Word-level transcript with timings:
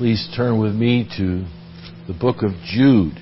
Please 0.00 0.30
turn 0.34 0.58
with 0.58 0.74
me 0.74 1.06
to 1.18 1.44
the 2.06 2.14
book 2.18 2.36
of 2.42 2.52
Jude. 2.64 3.20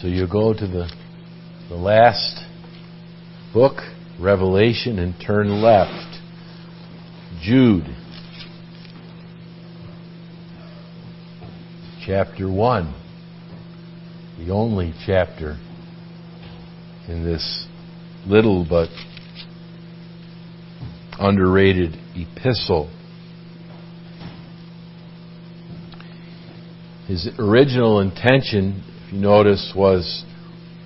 So 0.00 0.06
you 0.06 0.28
go 0.30 0.54
to 0.54 0.66
the, 0.68 0.88
the 1.68 1.74
last 1.74 2.44
book, 3.52 3.78
Revelation, 4.20 5.00
and 5.00 5.16
turn 5.20 5.60
left. 5.60 6.20
Jude, 7.42 7.86
chapter 12.06 12.48
1, 12.48 12.94
the 14.38 14.52
only 14.52 14.94
chapter 15.04 15.58
in 17.08 17.24
this 17.24 17.66
little 18.28 18.64
but 18.64 18.90
underrated 21.18 21.98
epistle. 22.14 22.88
His 27.06 27.28
original 27.38 28.00
intention, 28.00 28.84
if 29.06 29.12
you 29.12 29.20
notice, 29.20 29.72
was 29.74 30.24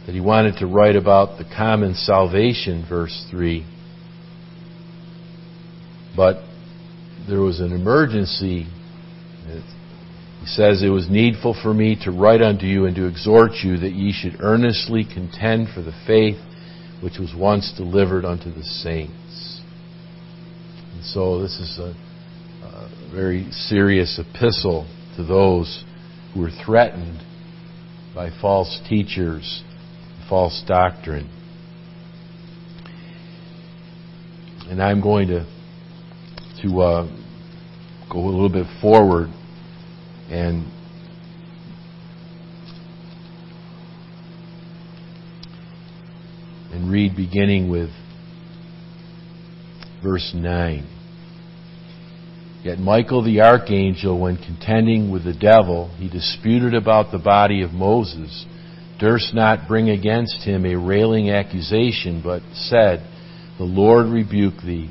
that 0.06 0.12
he 0.12 0.20
wanted 0.20 0.56
to 0.58 0.66
write 0.66 0.96
about 0.96 1.38
the 1.38 1.44
common 1.44 1.94
salvation, 1.94 2.86
verse 2.88 3.26
3. 3.30 3.66
But 6.16 6.36
there 7.28 7.40
was 7.40 7.60
an 7.60 7.72
emergency. 7.72 8.66
He 10.40 10.46
says, 10.46 10.82
It 10.82 10.88
was 10.88 11.10
needful 11.10 11.56
for 11.60 11.74
me 11.74 11.98
to 12.04 12.10
write 12.10 12.40
unto 12.40 12.64
you 12.64 12.86
and 12.86 12.96
to 12.96 13.06
exhort 13.06 13.52
you 13.62 13.76
that 13.78 13.92
ye 13.92 14.12
should 14.12 14.40
earnestly 14.40 15.04
contend 15.04 15.68
for 15.74 15.82
the 15.82 15.94
faith 16.06 16.38
which 17.02 17.18
was 17.18 17.34
once 17.36 17.74
delivered 17.76 18.24
unto 18.24 18.52
the 18.52 18.62
saints. 18.62 19.60
And 20.94 21.04
so 21.04 21.42
this 21.42 21.58
is 21.60 21.78
a, 21.78 21.94
a 22.64 23.10
very 23.14 23.50
serious 23.50 24.18
epistle 24.18 24.88
to 25.16 25.24
those 25.24 25.84
who 26.36 26.44
are 26.44 26.64
threatened 26.64 27.22
by 28.14 28.28
false 28.40 28.80
teachers, 28.88 29.62
false 30.28 30.62
doctrine. 30.66 31.30
And 34.68 34.82
I'm 34.82 35.00
going 35.00 35.28
to 35.28 35.46
to 36.62 36.80
uh, 36.80 37.06
go 38.10 38.18
a 38.18 38.28
little 38.28 38.50
bit 38.50 38.66
forward 38.80 39.28
and 40.30 40.70
and 46.72 46.90
read 46.90 47.16
beginning 47.16 47.70
with 47.70 47.90
verse 50.02 50.32
9. 50.34 50.95
Yet 52.66 52.80
Michael 52.80 53.22
the 53.22 53.42
archangel, 53.42 54.18
when 54.18 54.38
contending 54.38 55.12
with 55.12 55.22
the 55.22 55.32
devil, 55.32 55.88
he 55.98 56.08
disputed 56.08 56.74
about 56.74 57.12
the 57.12 57.18
body 57.18 57.62
of 57.62 57.70
Moses, 57.70 58.44
durst 58.98 59.32
not 59.32 59.68
bring 59.68 59.88
against 59.88 60.42
him 60.42 60.66
a 60.66 60.74
railing 60.74 61.30
accusation, 61.30 62.22
but 62.24 62.42
said, 62.54 63.06
The 63.58 63.64
Lord 63.64 64.06
rebuke 64.06 64.62
thee. 64.64 64.90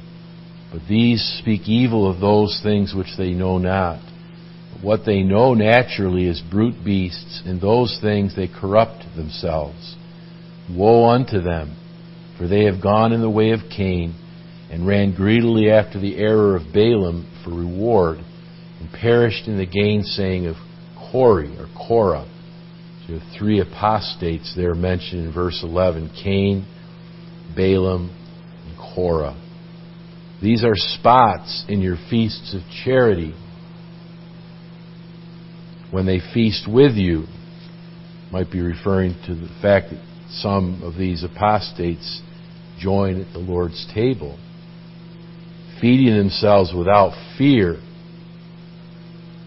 But 0.72 0.88
these 0.88 1.22
speak 1.42 1.68
evil 1.68 2.09
of 2.09 2.22
those 2.22 2.62
things 2.64 2.94
which 2.96 3.18
they 3.18 3.31
know 3.31 3.58
not. 3.58 4.00
What 4.81 5.02
they 5.06 5.23
know 5.23 5.53
naturally 5.53 6.28
is 6.28 6.40
brute 6.40 6.81
beasts, 6.81 7.44
and 7.46 7.59
those 7.59 8.00
things 8.02 8.38
they 8.38 8.48
corrupt 8.48 9.03
themselves. 9.18 9.98
Woe 10.73 11.09
unto 11.09 11.42
them, 11.42 11.76
for 12.38 12.48
they 12.48 12.64
have 12.64 12.81
gone 12.81 13.12
in 13.12 13.20
the 13.20 13.30
way 13.30 13.52
of 13.52 13.70
Cain, 13.70 14.16
and 14.72 14.88
ran 14.88 15.14
greedily 15.14 15.70
after 15.70 16.00
the 16.00 16.16
error 16.16 16.56
of 16.56 16.72
Balaam 16.73 17.31
for 17.46 17.52
reward, 17.52 18.18
and 18.80 18.92
perished 18.92 19.48
in 19.48 19.58
the 19.58 19.66
gainsaying 19.66 20.48
of 20.48 20.56
Core 21.12 21.44
or 21.44 21.68
Korah. 21.78 22.30
So 23.08 23.20
three 23.38 23.62
apostates 23.62 24.54
there 24.56 24.74
mentioned 24.74 25.28
in 25.28 25.34
verse 25.34 25.62
11 25.64 26.12
Cain, 26.22 26.68
Balaam, 27.56 28.09
and 28.68 28.78
Korah. 28.78 29.40
These 30.42 30.64
are 30.64 30.75
spots 30.75 31.64
in 31.69 31.81
your 31.81 31.97
feasts 32.09 32.53
of 32.53 32.62
charity. 32.84 33.34
When 35.92 36.06
they 36.06 36.19
feast 36.34 36.68
with 36.68 36.96
you, 36.96 37.25
might 38.31 38.52
be 38.52 38.59
referring 38.59 39.14
to 39.28 39.36
the 39.36 39.50
fact 39.62 39.92
that 39.92 40.03
some 40.30 40.81
of 40.84 40.96
these 40.98 41.24
apostates 41.24 42.22
join 42.80 43.22
at 43.22 43.31
the 43.31 43.40
Lord's 43.40 43.90
table 43.94 44.38
feeding 45.81 46.16
themselves 46.18 46.74
without 46.74 47.13
fear, 47.38 47.78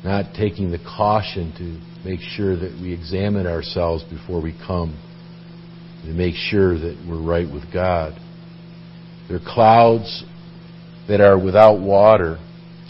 not 0.05 0.35
taking 0.35 0.71
the 0.71 0.79
caution 0.79 1.53
to 1.59 2.09
make 2.09 2.21
sure 2.21 2.57
that 2.57 2.79
we 2.81 2.93
examine 2.93 3.47
ourselves 3.47 4.05
before 4.05 4.41
we 4.41 4.55
come, 4.67 4.99
to 6.05 6.11
make 6.11 6.35
sure 6.35 6.79
that 6.79 7.05
we're 7.09 7.21
right 7.21 7.53
with 7.53 7.73
God. 7.73 8.19
They're 9.29 9.41
clouds 9.45 10.25
that 11.09 11.21
are 11.21 11.43
without 11.43 11.81
water, 11.81 12.39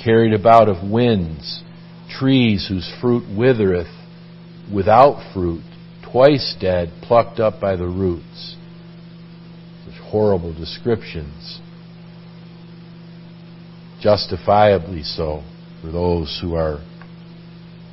carried 0.03 0.33
about 0.33 0.69
of 0.69 0.89
winds, 0.89 1.63
trees 2.11 2.67
whose 2.69 2.93
fruit 3.01 3.25
withereth, 3.37 3.87
without 4.73 5.33
fruit, 5.33 5.63
twice 6.11 6.55
dead, 6.61 6.93
plucked 7.03 7.41
up 7.41 7.61
by 7.61 7.77
the 7.77 7.87
roots. 7.87 8.57
Such 9.87 9.99
horrible 10.03 10.53
descriptions 10.53 11.61
justifiably 14.01 15.03
so 15.03 15.43
for 15.81 15.91
those 15.91 16.39
who 16.43 16.55
are 16.55 16.79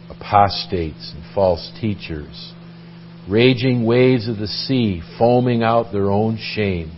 apostates 0.10 1.14
and 1.14 1.24
false 1.34 1.72
teachers, 1.80 2.54
raging 3.30 3.86
waves 3.86 4.28
of 4.28 4.38
the 4.38 4.48
sea 4.48 5.02
foaming 5.18 5.64
out 5.64 5.92
their 5.92 6.10
own 6.10 6.38
shame, 6.38 6.92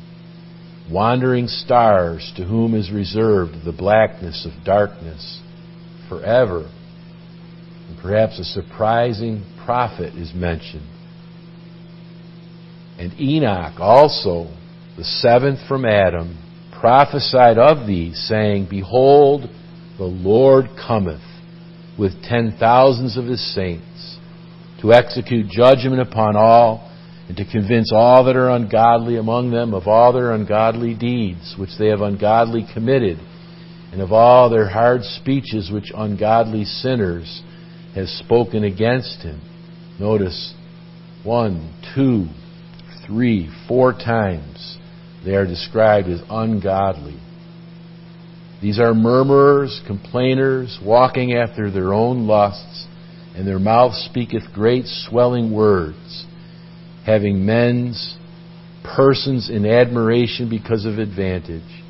wandering 0.92 1.48
stars 1.48 2.32
to 2.36 2.46
whom 2.46 2.74
is 2.74 2.92
reserved 2.92 3.54
the 3.66 3.72
blackness 3.72 4.46
of 4.46 4.66
darkness 4.66 5.42
forever. 6.10 6.70
And 7.90 7.98
perhaps 8.02 8.40
a 8.40 8.44
surprising 8.44 9.46
prophet 9.66 10.16
is 10.16 10.34
mentioned. 10.34 10.88
And 13.00 13.14
Enoch 13.20 13.80
also, 13.80 14.48
the 14.98 15.04
seventh 15.04 15.60
from 15.68 15.86
Adam, 15.86 16.38
prophesied 16.80 17.58
of 17.58 17.88
thee, 17.88 18.14
saying, 18.14 18.68
Behold, 18.70 19.50
the 19.98 20.04
Lord 20.04 20.66
cometh 20.88 21.22
with 21.98 22.24
ten 22.24 22.56
thousands 22.60 23.18
of 23.18 23.26
his 23.26 23.42
saints 23.54 24.18
to 24.82 24.94
execute 24.94 25.50
judgment 25.50 26.00
upon 26.00 26.36
all 26.36 26.92
and 27.28 27.36
to 27.38 27.52
convince 27.52 27.92
all 27.92 28.26
that 28.26 28.36
are 28.36 28.50
ungodly 28.50 29.18
among 29.18 29.52
them 29.52 29.74
of 29.74 29.88
all 29.88 30.14
their 30.14 30.34
ungodly 30.34 30.94
deeds 30.94 31.56
which 31.58 31.72
they 31.80 31.88
have 31.88 32.02
ungodly 32.02 32.66
committed 32.74 33.18
and 33.92 34.02
of 34.02 34.12
all 34.12 34.50
their 34.50 34.70
hard 34.70 35.02
speeches 35.04 35.72
which 35.72 35.92
ungodly 35.96 36.64
sinners 36.64 37.42
have 37.96 38.08
spoken 38.08 38.64
against 38.64 39.24
him. 39.24 39.42
Notice 40.00 40.54
one, 41.24 41.74
two, 41.96 42.28
three, 43.08 43.50
four 43.68 43.94
times 43.94 44.78
they 45.28 45.36
are 45.36 45.46
described 45.46 46.08
as 46.08 46.22
ungodly. 46.30 47.20
These 48.62 48.80
are 48.80 48.94
murmurers, 48.94 49.82
complainers, 49.86 50.80
walking 50.82 51.34
after 51.34 51.70
their 51.70 51.94
own 51.94 52.28
lusts, 52.28 52.88
and 53.36 53.46
their 53.46 53.60
mouth 53.60 53.94
speaketh 53.94 54.44
great 54.54 54.86
swelling 54.86 55.52
words, 55.52 56.26
having 57.06 57.46
men's 57.46 58.18
persons 58.96 59.50
in 59.50 59.66
admiration 59.66 60.50
because 60.50 60.86
of 60.86 60.98
advantage. 60.98 61.84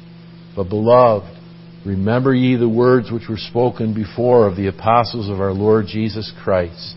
But 0.56 0.68
beloved, 0.70 1.38
remember 1.86 2.34
ye 2.34 2.56
the 2.56 2.68
words 2.68 3.12
which 3.12 3.30
were 3.30 3.38
spoken 3.38 3.94
before 3.94 4.48
of 4.48 4.58
the 4.58 4.68
apostles 4.68 5.30
of 5.30 5.40
our 5.40 5.54
Lord 5.54 5.86
Jesus 5.86 6.34
Christ, 6.44 6.96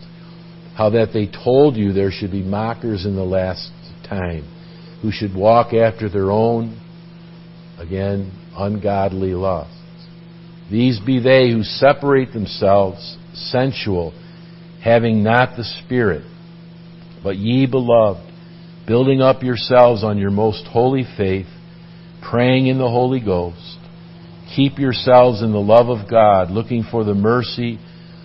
how 0.75 0.89
that 0.91 1.11
they 1.13 1.27
told 1.27 1.77
you 1.77 1.93
there 1.93 2.11
should 2.11 2.33
be 2.33 2.43
mockers 2.43 3.05
in 3.05 3.15
the 3.15 3.23
last 3.23 3.71
time 4.09 4.60
who 5.03 5.11
should 5.11 5.35
walk 5.35 5.73
after 5.73 6.09
their 6.09 6.31
own, 6.31 6.81
again, 7.79 8.33
ungodly 8.57 9.33
lusts. 9.33 9.75
These 10.71 11.01
be 11.01 11.21
they 11.21 11.51
who 11.51 11.63
separate 11.63 12.33
themselves 12.33 13.17
sensual, 13.35 14.13
having 14.83 15.23
not 15.23 15.57
the 15.57 15.65
Spirit. 15.65 16.25
But 17.23 17.37
ye, 17.37 17.67
beloved, 17.67 18.31
building 18.87 19.21
up 19.21 19.43
yourselves 19.43 20.05
on 20.05 20.19
your 20.19 20.31
most 20.31 20.67
holy 20.67 21.05
faith, 21.17 21.49
praying 22.23 22.67
in 22.67 22.79
the 22.79 22.89
Holy 22.89 23.21
Ghost, 23.21 23.79
keep 24.55 24.79
yourselves 24.79 25.43
in 25.43 25.53
the 25.53 25.59
love 25.59 25.89
of 25.89 26.11
God, 26.11 26.51
looking 26.51 26.85
for 26.89 27.05
the 27.05 27.15
mercy 27.15 27.79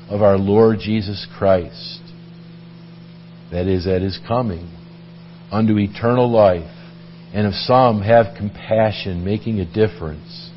of 0.09 0.21
our 0.21 0.37
Lord 0.37 0.79
Jesus 0.79 1.25
Christ. 1.37 2.01
That 3.51 3.67
is, 3.67 3.87
at 3.87 4.01
his 4.01 4.19
coming 4.27 4.74
unto 5.51 5.77
eternal 5.77 6.29
life, 6.29 6.71
and 7.33 7.45
of 7.45 7.53
some 7.53 8.01
have 8.01 8.37
compassion, 8.37 9.23
making 9.25 9.59
a 9.59 9.65
difference, 9.65 10.51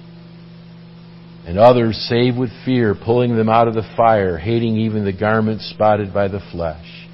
and 1.46 1.58
others 1.58 1.96
save 2.08 2.36
with 2.36 2.50
fear, 2.64 2.94
pulling 2.94 3.36
them 3.36 3.48
out 3.48 3.68
of 3.68 3.74
the 3.74 3.88
fire, 3.96 4.38
hating 4.38 4.76
even 4.76 5.04
the 5.04 5.12
garment 5.12 5.60
spotted 5.62 6.12
by 6.12 6.28
the 6.28 6.40
flesh. 6.52 7.08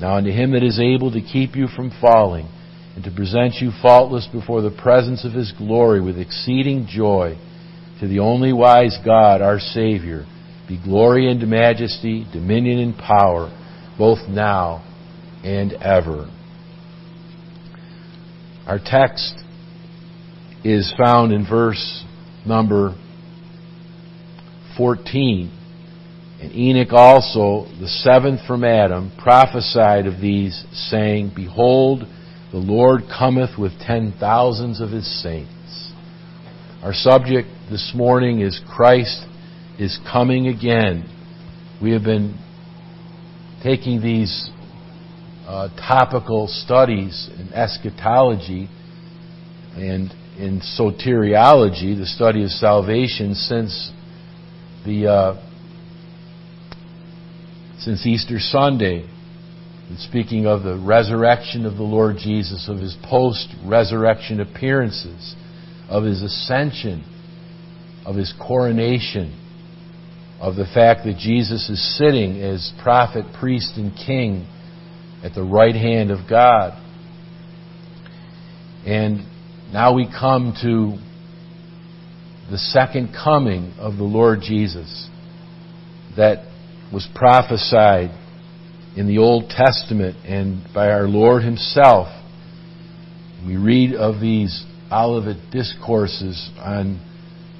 Now 0.00 0.16
unto 0.16 0.30
him 0.30 0.52
that 0.52 0.62
is 0.62 0.80
able 0.80 1.12
to 1.12 1.20
keep 1.20 1.56
you 1.56 1.66
from 1.66 1.92
falling, 2.00 2.48
and 2.94 3.04
to 3.04 3.10
present 3.10 3.54
you 3.56 3.70
faultless 3.82 4.28
before 4.32 4.62
the 4.62 4.70
presence 4.70 5.24
of 5.24 5.32
his 5.32 5.52
glory 5.52 6.00
with 6.00 6.18
exceeding 6.18 6.86
joy, 6.88 7.36
to 8.00 8.08
the 8.08 8.20
only 8.20 8.52
wise 8.52 8.96
God, 9.04 9.42
our 9.42 9.58
Savior, 9.58 10.24
be 10.66 10.80
glory 10.82 11.30
and 11.30 11.46
majesty, 11.48 12.26
dominion 12.32 12.78
and 12.78 12.96
power, 12.96 13.50
both 13.98 14.26
now 14.28 14.82
and 15.44 15.72
ever. 15.74 16.30
Our 18.70 18.78
text 18.78 19.34
is 20.62 20.94
found 20.96 21.32
in 21.32 21.44
verse 21.44 22.04
number 22.46 22.94
14. 24.76 25.50
And 26.40 26.54
Enoch 26.54 26.92
also, 26.92 27.66
the 27.80 27.88
seventh 27.88 28.46
from 28.46 28.62
Adam, 28.62 29.10
prophesied 29.18 30.06
of 30.06 30.20
these, 30.20 30.64
saying, 30.72 31.32
Behold, 31.34 32.04
the 32.52 32.58
Lord 32.58 33.00
cometh 33.08 33.58
with 33.58 33.72
ten 33.80 34.14
thousands 34.20 34.80
of 34.80 34.90
his 34.90 35.20
saints. 35.20 35.92
Our 36.84 36.94
subject 36.94 37.48
this 37.72 37.90
morning 37.92 38.40
is 38.40 38.60
Christ 38.72 39.26
is 39.80 39.98
coming 40.12 40.46
again. 40.46 41.10
We 41.82 41.90
have 41.90 42.04
been 42.04 42.38
taking 43.64 44.00
these 44.00 44.48
uh, 45.50 45.68
topical 45.76 46.46
studies 46.46 47.28
in 47.36 47.52
eschatology 47.52 48.68
and 49.74 50.12
in 50.38 50.60
soteriology, 50.78 51.98
the 51.98 52.06
study 52.06 52.44
of 52.44 52.50
salvation, 52.50 53.34
since 53.34 53.90
the 54.86 55.08
uh, 55.08 55.46
since 57.80 58.06
Easter 58.06 58.38
Sunday, 58.38 59.10
speaking 59.96 60.46
of 60.46 60.62
the 60.62 60.78
resurrection 60.78 61.66
of 61.66 61.74
the 61.74 61.82
Lord 61.82 62.16
Jesus, 62.16 62.68
of 62.68 62.78
his 62.78 62.96
post-resurrection 63.02 64.38
appearances, 64.38 65.34
of 65.88 66.04
his 66.04 66.22
ascension, 66.22 67.02
of 68.06 68.14
his 68.14 68.32
coronation, 68.40 69.36
of 70.40 70.54
the 70.54 70.66
fact 70.66 71.04
that 71.06 71.16
Jesus 71.18 71.68
is 71.68 71.98
sitting 71.98 72.40
as 72.40 72.72
prophet, 72.80 73.24
priest, 73.40 73.72
and 73.76 73.96
king 73.96 74.46
at 75.22 75.34
the 75.34 75.42
right 75.42 75.74
hand 75.74 76.10
of 76.10 76.28
God. 76.28 76.72
And 78.86 79.26
now 79.72 79.94
we 79.94 80.06
come 80.06 80.54
to 80.62 80.98
the 82.50 82.58
second 82.58 83.14
coming 83.14 83.74
of 83.78 83.96
the 83.96 84.04
Lord 84.04 84.40
Jesus 84.42 85.08
that 86.16 86.46
was 86.92 87.06
prophesied 87.14 88.10
in 88.96 89.06
the 89.06 89.18
Old 89.18 89.50
Testament 89.50 90.16
and 90.26 90.66
by 90.74 90.88
our 90.88 91.06
Lord 91.06 91.44
Himself. 91.44 92.08
We 93.46 93.56
read 93.56 93.94
of 93.94 94.20
these 94.20 94.64
Olivet 94.90 95.50
discourses 95.52 96.50
on 96.58 97.00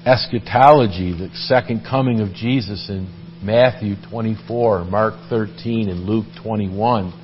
eschatology, 0.05 1.13
the 1.13 1.29
second 1.33 1.85
coming 1.89 2.19
of 2.19 2.33
Jesus 2.33 2.89
in 2.89 3.07
Matthew 3.41 3.95
24, 4.09 4.85
Mark 4.85 5.13
13, 5.29 5.89
and 5.89 6.01
Luke 6.01 6.25
21. 6.43 7.20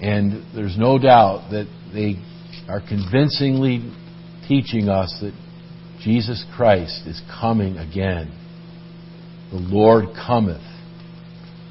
And 0.00 0.44
there's 0.54 0.78
no 0.78 0.98
doubt 0.98 1.50
that 1.50 1.66
they 1.92 2.16
are 2.68 2.80
convincingly 2.80 3.92
teaching 4.46 4.88
us 4.88 5.16
that 5.20 5.32
Jesus 6.00 6.44
Christ 6.54 7.06
is 7.06 7.20
coming 7.40 7.76
again. 7.76 8.32
The 9.50 9.58
Lord 9.58 10.06
cometh. 10.14 10.62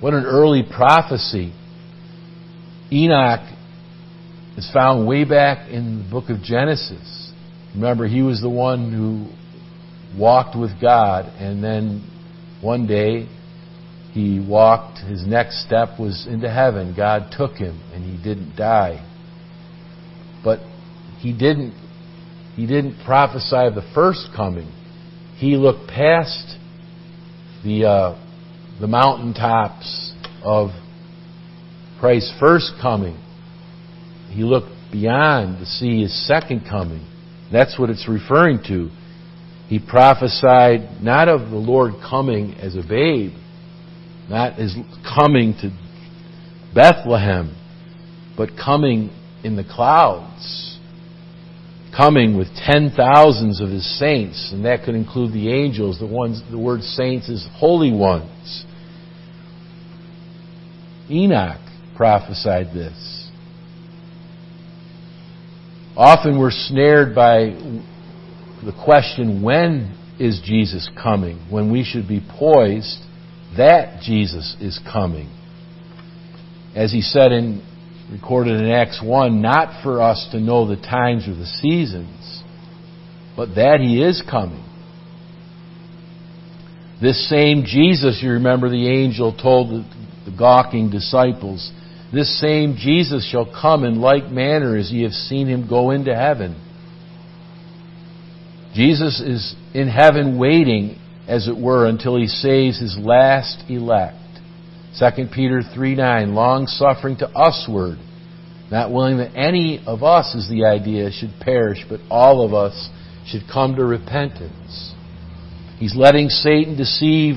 What 0.01 0.13
an 0.13 0.25
early 0.25 0.63
prophecy. 0.63 1.53
Enoch 2.91 3.47
is 4.57 4.69
found 4.73 5.07
way 5.07 5.23
back 5.23 5.69
in 5.69 6.03
the 6.03 6.09
book 6.09 6.30
of 6.30 6.41
Genesis. 6.41 7.31
Remember, 7.73 8.07
he 8.07 8.21
was 8.21 8.41
the 8.41 8.50
one 8.50 8.91
who 8.91 10.19
walked 10.19 10.57
with 10.57 10.81
God, 10.81 11.25
and 11.39 11.63
then 11.63 12.09
one 12.62 12.88
day 12.88 13.30
he 14.12 14.39
walked, 14.39 15.00
his 15.00 15.25
next 15.25 15.65
step 15.65 16.00
was 16.00 16.27
into 16.30 16.50
heaven. 16.50 16.94
God 16.95 17.31
took 17.31 17.56
him, 17.56 17.81
and 17.94 18.04
he 18.04 18.21
didn't 18.24 18.56
die. 18.56 19.06
But 20.44 20.59
he 21.19 21.33
didn't 21.33 21.74
he 22.56 22.65
didn't 22.65 23.04
prophesy 23.06 23.68
of 23.68 23.75
the 23.75 23.88
first 23.94 24.30
coming. 24.36 24.71
He 25.36 25.56
looked 25.56 25.88
past 25.88 26.57
the 27.63 27.86
uh, 27.86 28.80
the 28.80 28.88
mountaintops 28.88 30.13
of 30.44 30.69
Christ's 32.00 32.33
first 32.39 32.71
coming. 32.81 33.21
He 34.30 34.44
looked 34.44 34.71
beyond 34.92 35.59
to 35.59 35.65
see 35.65 36.01
his 36.01 36.27
second 36.27 36.65
coming. 36.69 37.06
That's 37.51 37.77
what 37.77 37.89
it's 37.89 38.07
referring 38.07 38.63
to. 38.68 38.89
He 39.68 39.80
prophesied 39.80 41.01
not 41.01 41.27
of 41.27 41.50
the 41.50 41.57
Lord 41.57 41.94
coming 42.01 42.54
as 42.56 42.75
a 42.75 42.81
babe, 42.88 43.33
not 44.29 44.59
as 44.59 44.75
coming 45.15 45.53
to 45.62 45.71
Bethlehem, 46.74 47.56
but 48.35 48.50
coming 48.57 49.09
in 49.44 49.56
the 49.56 49.63
clouds 49.63 50.77
coming 51.97 52.38
with 52.38 52.47
ten 52.56 52.91
thousands 52.95 53.59
of 53.59 53.69
his 53.69 53.97
saints, 53.97 54.51
and 54.53 54.65
that 54.65 54.83
could 54.85 54.94
include 54.94 55.33
the 55.33 55.51
angels. 55.51 56.00
The 56.00 56.06
ones 56.06 56.41
the 56.51 56.59
word 56.59 56.81
saints 56.81 57.27
is 57.27 57.47
holy 57.56 57.91
ones. 57.91 58.65
Enoch 61.09 61.59
prophesied 61.95 62.68
this. 62.68 63.30
Often 65.95 66.38
we're 66.38 66.51
snared 66.51 67.15
by 67.15 67.56
the 68.63 68.73
question, 68.85 69.41
when 69.41 69.97
is 70.19 70.41
Jesus 70.45 70.88
coming? 71.01 71.47
When 71.50 71.71
we 71.71 71.83
should 71.83 72.07
be 72.07 72.21
poised 72.38 73.00
that 73.57 74.01
Jesus 74.01 74.56
is 74.62 74.80
coming. 74.92 75.30
As 76.75 76.92
he 76.92 77.01
said 77.01 77.31
in 77.31 77.62
recorded 78.12 78.59
in 78.62 78.69
Acts 78.69 79.01
1, 79.04 79.42
not 79.42 79.83
for 79.83 80.01
us 80.01 80.27
to 80.31 80.39
know 80.39 80.68
the 80.68 80.81
times 80.81 81.27
or 81.27 81.36
the 81.36 81.45
seasons, 81.45 82.44
but 83.36 83.56
that 83.56 83.80
He 83.81 84.01
is 84.01 84.24
coming. 84.30 84.63
This 87.01 87.30
same 87.30 87.63
Jesus, 87.65 88.19
you 88.23 88.31
remember 88.31 88.69
the 88.69 88.87
angel 88.87 89.35
told 89.35 89.69
the, 89.69 90.31
the 90.31 90.35
gawking 90.35 90.90
disciples, 90.90 91.71
this 92.11 92.40
same 92.40 92.76
Jesus 92.78 93.30
shall 93.30 93.45
come 93.45 93.83
in 93.83 93.99
like 93.99 94.31
manner 94.31 94.78
as 94.78 94.92
ye 94.92 95.04
have 95.04 95.11
seen 95.11 95.47
him 95.47 95.68
go 95.68 95.92
into 95.92 96.16
heaven. 96.16 96.64
Jesus 98.73 99.19
is 99.19 99.56
in 99.73 99.90
heaven 99.90 100.40
waiting, 100.40 100.97
as 101.27 101.47
it 101.47 101.57
were, 101.57 101.87
until 101.87 102.17
he 102.17 102.27
saves 102.27 102.79
his 102.79 102.97
last 102.97 103.63
elect. 103.69 104.15
2 104.99 105.27
Peter 105.33 105.61
3 105.61 105.95
9, 105.95 106.33
long 106.33 106.67
suffering 106.67 107.17
to 107.17 107.29
usward, 107.35 107.97
not 108.71 108.91
willing 108.91 109.17
that 109.17 109.35
any 109.35 109.83
of 109.85 110.03
us, 110.03 110.33
is 110.33 110.49
the 110.49 110.65
idea, 110.65 111.11
should 111.11 111.33
perish, 111.39 111.85
but 111.89 111.99
all 112.09 112.45
of 112.45 112.53
us 112.53 112.89
should 113.25 113.43
come 113.51 113.75
to 113.75 113.85
repentance. 113.85 114.93
He's 115.77 115.95
letting 115.95 116.29
Satan 116.29 116.75
deceive 116.75 117.35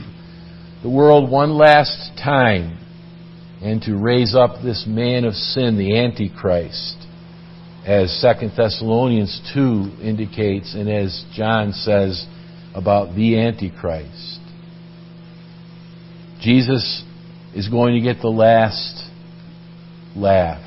the 0.82 0.88
world 0.88 1.30
one 1.30 1.50
last 1.50 2.12
time 2.16 2.78
and 3.62 3.82
to 3.82 3.96
raise 3.96 4.34
up 4.34 4.62
this 4.62 4.84
man 4.86 5.24
of 5.24 5.34
sin, 5.34 5.76
the 5.76 5.98
Antichrist, 5.98 6.96
as 7.84 8.24
2 8.40 8.48
Thessalonians 8.56 9.40
2 9.52 9.98
indicates 10.02 10.74
and 10.74 10.88
as 10.88 11.24
John 11.34 11.72
says 11.72 12.26
about 12.74 13.14
the 13.14 13.38
Antichrist. 13.38 14.40
Jesus 16.40 17.04
is 17.54 17.68
going 17.68 17.94
to 17.94 18.00
get 18.00 18.22
the 18.22 18.28
last 18.28 19.10
laugh. 20.16 20.62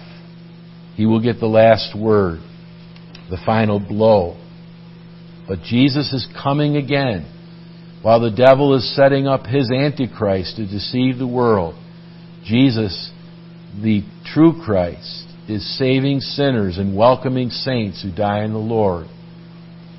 He 0.95 1.05
will 1.05 1.21
get 1.21 1.39
the 1.39 1.47
last 1.47 1.97
word, 1.97 2.39
the 3.29 3.37
final 3.45 3.79
blow. 3.79 4.37
But 5.47 5.59
Jesus 5.63 6.13
is 6.13 6.27
coming 6.41 6.75
again. 6.77 7.29
While 8.01 8.19
the 8.19 8.31
devil 8.31 8.75
is 8.75 8.95
setting 8.95 9.27
up 9.27 9.45
his 9.45 9.71
Antichrist 9.71 10.57
to 10.57 10.65
deceive 10.65 11.17
the 11.17 11.27
world, 11.27 11.75
Jesus, 12.43 13.11
the 13.81 14.03
true 14.25 14.61
Christ, 14.63 15.25
is 15.47 15.77
saving 15.77 16.19
sinners 16.19 16.77
and 16.77 16.95
welcoming 16.95 17.49
saints 17.49 18.03
who 18.03 18.11
die 18.11 18.43
in 18.43 18.53
the 18.53 18.59
Lord. 18.59 19.07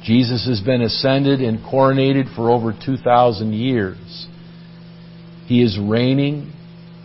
Jesus 0.05 0.47
has 0.47 0.61
been 0.61 0.83
ascended 0.83 1.41
and 1.41 1.61
coronated 1.61 2.35
for 2.37 2.51
over 2.51 2.73
2,000 2.73 3.55
years. 3.55 4.27
He 5.47 5.63
is 5.63 5.79
reigning. 5.81 6.53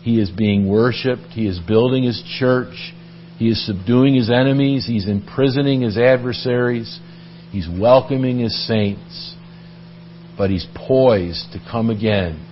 He 0.04 0.20
is 0.20 0.30
being 0.30 0.68
worshiped. 0.68 1.28
He 1.32 1.48
is 1.48 1.60
building 1.60 2.04
His 2.04 2.22
church. 2.40 2.94
He 3.38 3.48
is 3.48 3.66
subduing 3.66 4.16
His 4.16 4.30
enemies. 4.30 4.86
He's 4.86 5.08
imprisoning 5.08 5.82
His 5.82 5.98
adversaries. 5.98 7.00
He's 7.52 7.70
welcoming 7.70 8.40
His 8.40 8.68
saints. 8.68 9.36
but 10.38 10.50
He's 10.50 10.68
poised 10.76 11.54
to 11.54 11.60
come 11.72 11.90
again. 11.90 12.46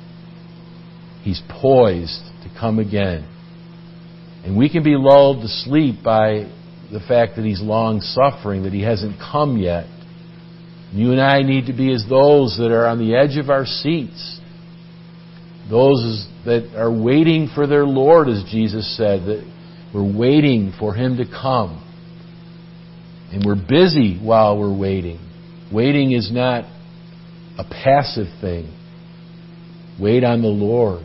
He's 1.24 1.42
poised 1.50 2.22
to 2.44 2.50
come 2.58 2.80
again. 2.80 3.28
And 4.46 4.58
we 4.58 4.70
can 4.70 4.82
be 4.82 4.96
lulled 4.96 5.42
to 5.42 5.50
sleep 5.50 6.04
by 6.06 6.50
the 6.90 7.02
fact 7.06 7.36
that 7.36 7.44
He's 7.44 7.62
long 7.62 8.00
suffering, 8.00 8.64
that 8.64 8.72
He 8.72 8.84
hasn't 8.84 9.20
come 9.20 9.58
yet. 9.58 9.88
You 10.92 11.12
and 11.12 11.22
I 11.22 11.42
need 11.42 11.68
to 11.68 11.74
be 11.74 11.94
as 11.94 12.06
those 12.10 12.58
that 12.58 12.72
are 12.72 12.86
on 12.86 13.00
the 13.00 13.16
edge 13.16 13.38
of 13.38 13.50
our 13.50 13.66
seats. 13.66 14.40
Those 15.70 16.28
that 16.46 16.74
are 16.78 16.92
waiting 16.92 17.50
for 17.54 17.68
their 17.68 17.86
Lord, 17.86 18.30
as 18.30 18.44
Jesus 18.50 18.96
said, 18.96 19.26
that 19.26 19.54
we're 19.94 20.18
waiting 20.18 20.74
for 20.80 20.94
Him 20.94 21.18
to 21.18 21.26
come. 21.26 21.84
And 23.32 23.44
we're 23.46 23.56
busy 23.56 24.18
while 24.18 24.58
we're 24.58 24.76
waiting. 24.76 25.20
Waiting 25.74 26.14
is 26.14 26.32
not 26.32 26.64
a 27.58 27.64
passive 27.64 28.28
thing. 28.40 28.74
Wait 30.00 30.24
on 30.24 30.42
the 30.42 30.48
Lord 30.48 31.04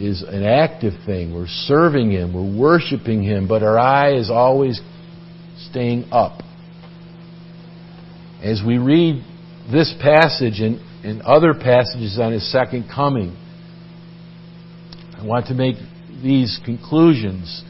is 0.00 0.22
an 0.22 0.44
active 0.44 0.94
thing. 1.04 1.34
We're 1.34 1.46
serving 1.48 2.10
Him, 2.10 2.32
we're 2.32 2.58
worshiping 2.58 3.22
Him, 3.22 3.48
but 3.48 3.62
our 3.62 3.78
eye 3.78 4.14
is 4.14 4.30
always 4.30 4.80
staying 5.70 6.04
up. 6.12 6.42
As 8.42 8.62
we 8.64 8.78
read 8.78 9.24
this 9.70 9.94
passage 10.00 10.60
and, 10.60 10.80
and 11.04 11.22
other 11.22 11.54
passages 11.54 12.18
on 12.20 12.32
His 12.32 12.50
second 12.50 12.88
coming, 12.92 13.36
I 15.16 15.24
want 15.24 15.46
to 15.46 15.54
make 15.54 15.76
these 16.22 16.60
conclusions. 16.64 17.62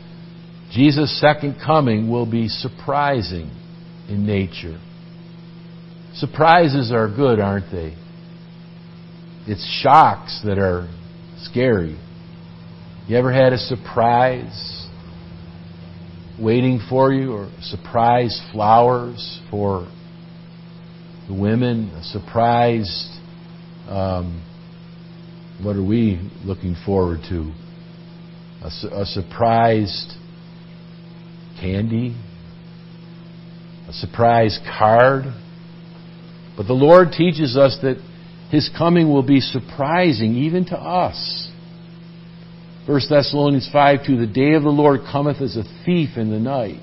Jesus' 0.71 1.19
second 1.21 1.57
coming 1.65 2.11
will 2.11 2.31
be 2.31 2.49
surprising 2.49 3.51
in 4.09 4.27
nature. 4.27 4.79
Surprises 6.15 6.93
are 6.93 7.09
good, 7.09 7.41
aren't 7.41 7.71
they? 7.71 7.95
It's 9.47 9.65
shocks 9.83 10.43
that 10.45 10.59
are 10.59 10.89
scary. 11.39 11.99
You 13.07 13.17
ever 13.17 13.33
had 13.33 13.55
a 13.55 13.59
surprise 13.59 14.87
waiting 16.39 16.81
for 16.89 17.13
you 17.13 17.33
or 17.33 17.51
surprise 17.63 18.41
flowers 18.53 19.41
for 19.51 19.89
the 21.29 21.35
women? 21.35 21.93
Surprised, 22.05 23.09
um, 23.89 24.43
what 25.63 25.77
are 25.77 25.85
we 25.85 26.31
looking 26.45 26.75
forward 26.87 27.21
to? 27.29 27.53
A, 28.63 29.03
a 29.03 29.07
surprised 29.07 30.13
candy? 31.61 32.17
A 33.89 33.93
surprise 33.93 34.59
card? 34.79 35.25
But 36.57 36.67
the 36.67 36.73
Lord 36.73 37.13
teaches 37.13 37.57
us 37.57 37.79
that 37.83 38.03
His 38.51 38.71
coming 38.77 39.13
will 39.13 39.23
be 39.23 39.41
surprising 39.41 40.35
even 40.35 40.65
to 40.67 40.77
us. 40.77 41.49
1 42.87 43.01
Thessalonians 43.11 43.69
5 43.71 43.99
2, 44.07 44.17
the 44.17 44.27
day 44.27 44.55
of 44.55 44.63
the 44.63 44.71
Lord 44.71 45.01
cometh 45.13 45.43
as 45.43 45.57
a 45.57 45.65
thief 45.85 46.17
in 46.17 46.31
the 46.31 46.39
night. 46.39 46.81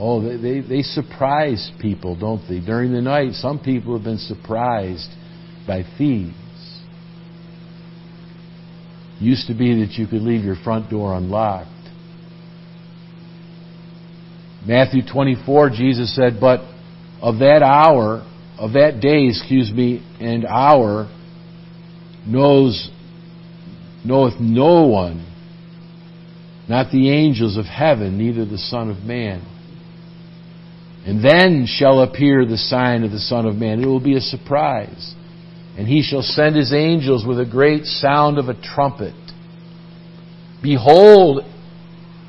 Oh, 0.00 0.22
they, 0.22 0.36
they, 0.36 0.60
they 0.60 0.82
surprise 0.82 1.70
people, 1.80 2.18
don't 2.18 2.46
they? 2.48 2.60
During 2.60 2.92
the 2.92 3.02
night, 3.02 3.32
some 3.32 3.58
people 3.58 3.96
have 3.96 4.04
been 4.04 4.18
surprised 4.18 5.08
by 5.66 5.84
thieves. 5.96 6.34
Used 9.20 9.48
to 9.48 9.54
be 9.54 9.84
that 9.84 9.94
you 9.94 10.06
could 10.06 10.22
leave 10.22 10.44
your 10.44 10.56
front 10.62 10.90
door 10.90 11.14
unlocked. 11.14 11.70
Matthew 14.64 15.02
24, 15.10 15.70
Jesus 15.70 16.14
said, 16.14 16.38
But 16.40 16.60
of 17.20 17.38
that 17.40 17.62
hour, 17.62 18.24
of 18.58 18.74
that 18.74 19.00
day, 19.00 19.26
excuse 19.26 19.72
me, 19.72 20.04
and 20.20 20.44
hour, 20.44 21.10
knows 22.26 22.90
knoweth 24.04 24.34
no 24.38 24.86
one, 24.86 25.26
not 26.68 26.92
the 26.92 27.10
angels 27.10 27.56
of 27.56 27.64
heaven, 27.64 28.18
neither 28.18 28.44
the 28.44 28.58
Son 28.58 28.90
of 28.90 28.98
Man. 28.98 29.42
And 31.08 31.24
then 31.24 31.64
shall 31.66 32.02
appear 32.02 32.44
the 32.44 32.58
sign 32.58 33.02
of 33.02 33.10
the 33.10 33.18
Son 33.18 33.46
of 33.46 33.56
Man. 33.56 33.82
It 33.82 33.86
will 33.86 33.98
be 33.98 34.18
a 34.18 34.20
surprise. 34.20 35.14
And 35.78 35.88
he 35.88 36.02
shall 36.02 36.20
send 36.20 36.54
his 36.54 36.70
angels 36.74 37.24
with 37.26 37.40
a 37.40 37.46
great 37.46 37.86
sound 37.86 38.36
of 38.36 38.50
a 38.50 38.60
trumpet. 38.60 39.14
Behold, 40.62 41.46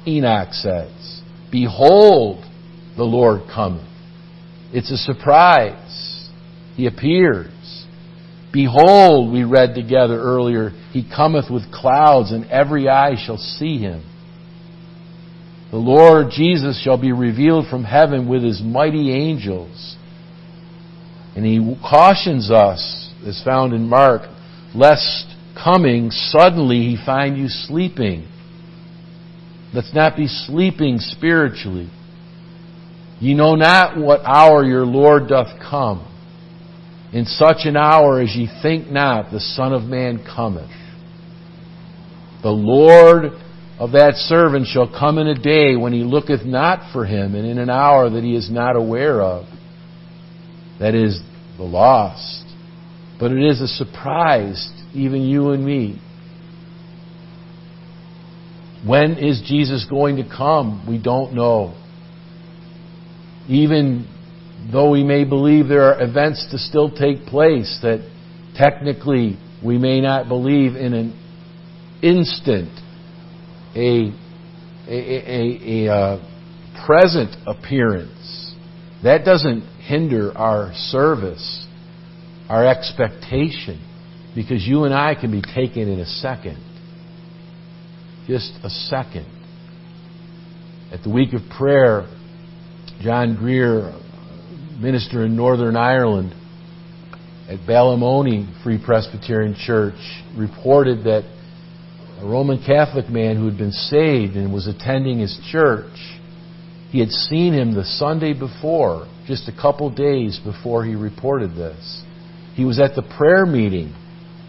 Enoch 0.07 0.53
says, 0.53 1.21
Behold, 1.51 2.45
the 2.95 3.03
Lord 3.03 3.41
cometh. 3.53 3.85
It's 4.71 4.91
a 4.91 4.97
surprise. 4.97 6.29
He 6.77 6.87
appears. 6.87 7.85
Behold, 8.53 9.33
we 9.33 9.43
read 9.43 9.75
together 9.75 10.17
earlier, 10.17 10.69
he 10.93 11.03
cometh 11.03 11.51
with 11.51 11.69
clouds, 11.73 12.31
and 12.31 12.45
every 12.45 12.87
eye 12.87 13.15
shall 13.21 13.35
see 13.35 13.77
him. 13.77 14.08
The 15.71 15.77
Lord 15.77 16.31
Jesus 16.31 16.81
shall 16.81 16.99
be 16.99 17.11
revealed 17.11 17.67
from 17.67 17.83
heaven 17.83 18.27
with 18.27 18.43
his 18.43 18.61
mighty 18.61 19.13
angels. 19.13 19.95
And 21.35 21.45
he 21.45 21.77
cautions 21.87 22.49
us, 22.49 23.11
as 23.25 23.41
found 23.43 23.73
in 23.73 23.87
Mark, 23.87 24.23
lest 24.73 25.35
coming 25.61 26.09
suddenly 26.11 26.77
he 26.77 26.97
find 27.05 27.37
you 27.37 27.47
sleeping. 27.47 28.27
Let's 29.73 29.93
not 29.93 30.17
be 30.17 30.27
sleeping 30.27 30.97
spiritually. 30.97 31.89
Ye 33.19 33.33
know 33.35 33.55
not 33.55 33.97
what 33.97 34.21
hour 34.25 34.63
your 34.63 34.85
Lord 34.85 35.27
doth 35.27 35.59
come 35.59 36.05
in 37.11 37.25
such 37.25 37.65
an 37.65 37.75
hour 37.75 38.21
as 38.21 38.35
ye 38.35 38.47
think 38.61 38.89
not, 38.89 39.31
the 39.31 39.39
Son 39.39 39.73
of 39.73 39.83
Man 39.83 40.23
cometh. 40.23 40.69
The 42.43 42.49
Lord 42.49 43.33
of 43.79 43.93
that 43.93 44.15
servant 44.15 44.67
shall 44.67 44.87
come 44.87 45.17
in 45.17 45.27
a 45.27 45.39
day 45.39 45.77
when 45.77 45.93
he 45.93 46.03
looketh 46.03 46.43
not 46.43 46.91
for 46.91 47.05
him, 47.05 47.33
and 47.33 47.47
in 47.47 47.57
an 47.57 47.69
hour 47.69 48.09
that 48.09 48.23
he 48.23 48.35
is 48.35 48.51
not 48.51 48.75
aware 48.75 49.21
of. 49.21 49.45
That 50.81 50.95
is 50.95 51.21
the 51.57 51.63
lost. 51.63 52.43
But 53.19 53.31
it 53.31 53.41
is 53.41 53.61
a 53.61 53.67
surprise 53.67 54.69
even 54.93 55.21
you 55.21 55.51
and 55.51 55.65
me. 55.65 56.01
When 58.85 59.17
is 59.17 59.41
Jesus 59.45 59.85
going 59.89 60.17
to 60.17 60.23
come? 60.23 60.85
We 60.87 61.01
don't 61.01 61.33
know. 61.33 61.75
Even 63.47 64.07
though 64.71 64.91
we 64.91 65.03
may 65.03 65.23
believe 65.23 65.67
there 65.67 65.93
are 65.93 66.01
events 66.01 66.47
to 66.51 66.57
still 66.57 66.89
take 66.89 67.25
place 67.25 67.79
that 67.81 68.09
technically 68.55 69.37
we 69.63 69.77
may 69.77 70.01
not 70.01 70.27
believe 70.27 70.75
in 70.75 70.93
an 70.93 71.99
instant 72.01 72.69
a, 73.79 74.13
a, 74.87 74.97
a, 74.97 75.87
a 75.87 75.93
uh, 75.93 76.85
present 76.85 77.35
appearance, 77.47 78.53
that 79.03 79.23
doesn't 79.23 79.61
hinder 79.79 80.37
our 80.37 80.71
service, 80.73 81.65
our 82.49 82.67
expectation, 82.67 83.79
because 84.35 84.65
you 84.67 84.83
and 84.83 84.93
I 84.93 85.15
can 85.15 85.31
be 85.31 85.41
taken 85.41 85.89
in 85.89 85.99
a 85.99 86.05
second. 86.05 86.57
Just 88.27 88.51
a 88.63 88.69
second. 88.69 89.25
At 90.91 91.03
the 91.03 91.09
week 91.09 91.33
of 91.33 91.41
prayer, 91.57 92.07
John 93.01 93.35
Greer 93.35 93.93
minister 94.79 95.25
in 95.25 95.35
Northern 95.35 95.75
Ireland 95.75 96.33
at 97.49 97.59
Ballymoney 97.67 98.61
Free 98.63 98.79
Presbyterian 98.83 99.55
Church 99.55 99.95
reported 100.37 101.05
that 101.05 101.23
a 102.19 102.25
Roman 102.25 102.63
Catholic 102.63 103.09
man 103.09 103.37
who 103.37 103.45
had 103.45 103.57
been 103.57 103.71
saved 103.71 104.35
and 104.35 104.53
was 104.53 104.67
attending 104.67 105.19
his 105.19 105.39
church, 105.51 105.93
he 106.91 106.99
had 106.99 107.09
seen 107.09 107.53
him 107.53 107.73
the 107.73 107.85
Sunday 107.85 108.33
before, 108.33 109.07
just 109.25 109.47
a 109.47 109.55
couple 109.55 109.89
days 109.89 110.39
before 110.43 110.83
he 110.83 110.95
reported 110.95 111.51
this. 111.51 112.03
He 112.55 112.65
was 112.65 112.79
at 112.79 112.95
the 112.95 113.03
prayer 113.17 113.45
meeting 113.45 113.93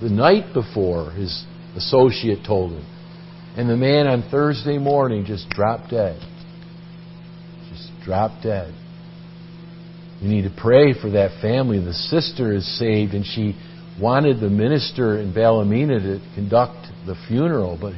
the 0.02 0.08
night 0.08 0.52
before, 0.52 1.12
his 1.12 1.44
associate 1.76 2.44
told 2.44 2.72
him. 2.72 2.86
And 3.56 3.68
the 3.68 3.76
man 3.76 4.06
on 4.06 4.28
Thursday 4.30 4.78
morning 4.78 5.24
just 5.24 5.48
dropped 5.50 5.90
dead. 5.90 6.20
Just 7.70 7.90
dropped 8.02 8.42
dead. 8.42 8.74
We 10.22 10.28
need 10.28 10.42
to 10.42 10.54
pray 10.56 10.94
for 11.00 11.10
that 11.10 11.40
family. 11.40 11.78
The 11.78 11.92
sister 11.92 12.52
is 12.52 12.78
saved, 12.78 13.12
and 13.12 13.24
she 13.24 13.56
wanted 14.00 14.40
the 14.40 14.48
minister 14.48 15.18
in 15.18 15.32
Ballymena 15.32 16.00
to 16.00 16.20
conduct 16.34 16.79
the 17.07 17.16
funeral, 17.28 17.78
but 17.80 17.92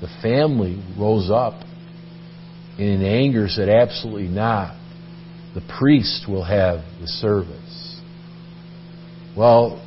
the 0.00 0.08
family 0.22 0.82
rose 0.98 1.30
up 1.30 1.62
and 2.78 2.88
in 2.88 3.02
anger 3.04 3.48
said, 3.48 3.68
Absolutely 3.68 4.28
not. 4.28 4.76
The 5.54 5.62
priest 5.78 6.24
will 6.28 6.44
have 6.44 6.80
the 7.00 7.06
service. 7.06 8.00
Well, 9.36 9.82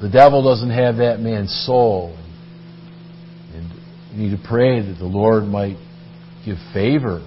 the 0.00 0.08
devil 0.08 0.42
doesn't 0.42 0.70
have 0.70 0.96
that 0.96 1.20
man's 1.20 1.52
soul. 1.66 2.16
And 3.54 3.70
we 4.12 4.24
need 4.24 4.36
to 4.36 4.42
pray 4.48 4.80
that 4.80 4.98
the 4.98 5.06
Lord 5.06 5.44
might 5.44 5.76
give 6.44 6.56
favor 6.72 7.20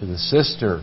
to 0.00 0.06
the 0.06 0.16
sister 0.16 0.80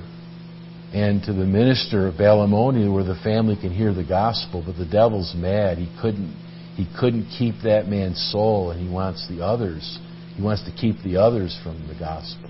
and 0.94 1.24
to 1.24 1.34
the 1.34 1.46
minister 1.46 2.08
of 2.08 2.16
Ballymoney 2.16 2.94
where 2.94 3.04
the 3.04 3.20
family 3.24 3.56
can 3.56 3.74
hear 3.74 3.94
the 3.94 4.04
gospel, 4.04 4.64
but 4.64 4.78
the 4.78 4.86
devil's 4.86 5.34
mad. 5.36 5.80
He 5.80 5.92
couldn't 6.00 6.38
he 6.76 6.88
couldn't 7.00 7.30
keep 7.38 7.56
that 7.64 7.88
man's 7.88 8.20
soul 8.32 8.72
and 8.72 8.82
he 8.82 8.92
wants 8.92 9.28
the 9.30 9.44
others. 9.44 10.00
He 10.36 10.42
wants 10.42 10.64
to 10.66 10.72
keep 10.72 10.96
the 11.04 11.18
others 11.18 11.58
from 11.64 11.88
the 11.88 11.94
gospel. 11.94 12.50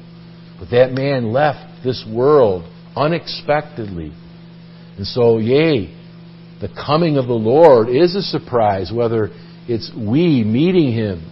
But 0.60 0.70
that 0.72 0.94
man 0.94 1.34
left 1.34 1.84
this 1.84 2.06
world 2.10 2.64
unexpectedly. 2.96 4.14
And 4.98 5.06
so, 5.06 5.40
yea, 5.40 5.94
the 6.62 6.70
coming 6.70 7.18
of 7.18 7.28
the 7.28 7.34
Lord 7.34 7.90
is 7.90 8.16
a 8.16 8.22
surprise, 8.22 8.92
whether 8.94 9.30
it's 9.68 9.92
we 9.96 10.44
meeting 10.44 10.94
Him 10.94 11.30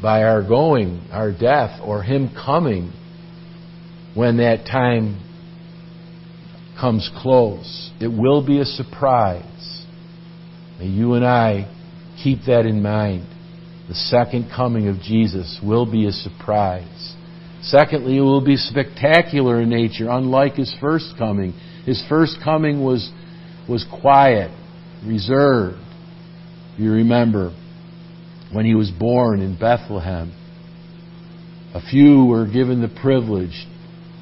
by 0.00 0.22
our 0.22 0.46
going, 0.46 1.08
our 1.10 1.32
death, 1.32 1.80
or 1.82 2.02
Him 2.02 2.30
coming 2.32 2.92
when 4.14 4.36
that 4.36 4.66
time 4.66 5.20
comes 6.80 7.10
close. 7.16 7.90
It 8.00 8.08
will 8.08 8.46
be 8.46 8.60
a 8.60 8.64
surprise. 8.64 9.84
May 10.78 10.86
you 10.86 11.14
and 11.14 11.24
I 11.24 11.73
keep 12.24 12.46
that 12.46 12.64
in 12.64 12.82
mind. 12.82 13.28
The 13.88 13.94
second 13.94 14.50
coming 14.54 14.88
of 14.88 14.98
Jesus 15.00 15.60
will 15.62 15.90
be 15.90 16.06
a 16.06 16.10
surprise. 16.10 17.14
Secondly, 17.62 18.16
it 18.16 18.22
will 18.22 18.44
be 18.44 18.56
spectacular 18.56 19.60
in 19.60 19.68
nature, 19.68 20.08
unlike 20.08 20.54
his 20.54 20.74
first 20.80 21.14
coming. 21.18 21.52
His 21.84 22.02
first 22.08 22.38
coming 22.42 22.82
was, 22.82 23.12
was 23.68 23.86
quiet, 24.00 24.50
reserved. 25.06 25.78
You 26.78 26.92
remember 26.92 27.54
when 28.52 28.64
he 28.64 28.74
was 28.74 28.90
born 28.90 29.40
in 29.40 29.58
Bethlehem. 29.58 30.32
A 31.74 31.80
few 31.90 32.24
were 32.24 32.46
given 32.46 32.80
the 32.80 33.00
privilege 33.02 33.66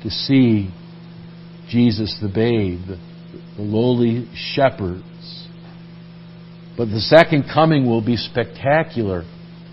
to 0.03 0.11
see 0.11 0.71
Jesus 1.69 2.17
the 2.21 2.29
babe, 2.29 2.81
the, 2.89 2.99
lowly 3.63 4.29
shepherds. 4.35 5.05
But 6.77 6.87
the 6.87 7.01
second 7.01 7.45
coming 7.53 7.87
will 7.87 8.05
be 8.05 8.17
spectacular. 8.17 9.25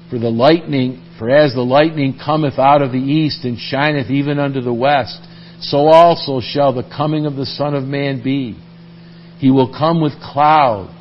For 0.09 0.19
the 0.19 0.29
lightning, 0.29 1.03
for 1.17 1.29
as 1.29 1.53
the 1.53 1.61
lightning 1.61 2.19
cometh 2.23 2.57
out 2.57 2.81
of 2.81 2.91
the 2.91 2.97
east 2.97 3.43
and 3.43 3.57
shineth 3.57 4.09
even 4.09 4.39
unto 4.39 4.61
the 4.61 4.73
west, 4.73 5.19
so 5.61 5.87
also 5.87 6.41
shall 6.41 6.73
the 6.73 6.89
coming 6.95 7.25
of 7.25 7.35
the 7.35 7.45
Son 7.45 7.75
of 7.75 7.83
Man 7.83 8.23
be. 8.23 8.57
He 9.37 9.51
will 9.51 9.71
come 9.71 10.01
with 10.01 10.13
clouds. 10.21 10.91